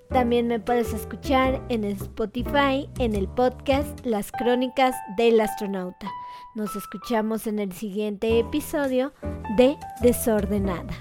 También 0.08 0.46
me 0.46 0.58
puedes 0.58 0.94
escuchar 0.94 1.62
en 1.68 1.84
Spotify 1.84 2.88
en 2.98 3.14
el 3.14 3.28
podcast 3.28 4.06
Las 4.06 4.32
Crónicas 4.32 4.94
del 5.18 5.38
Astronauta. 5.38 6.08
Nos 6.58 6.74
escuchamos 6.74 7.46
en 7.46 7.60
el 7.60 7.72
siguiente 7.72 8.40
episodio 8.40 9.12
de 9.56 9.76
Desordenada. 10.02 10.92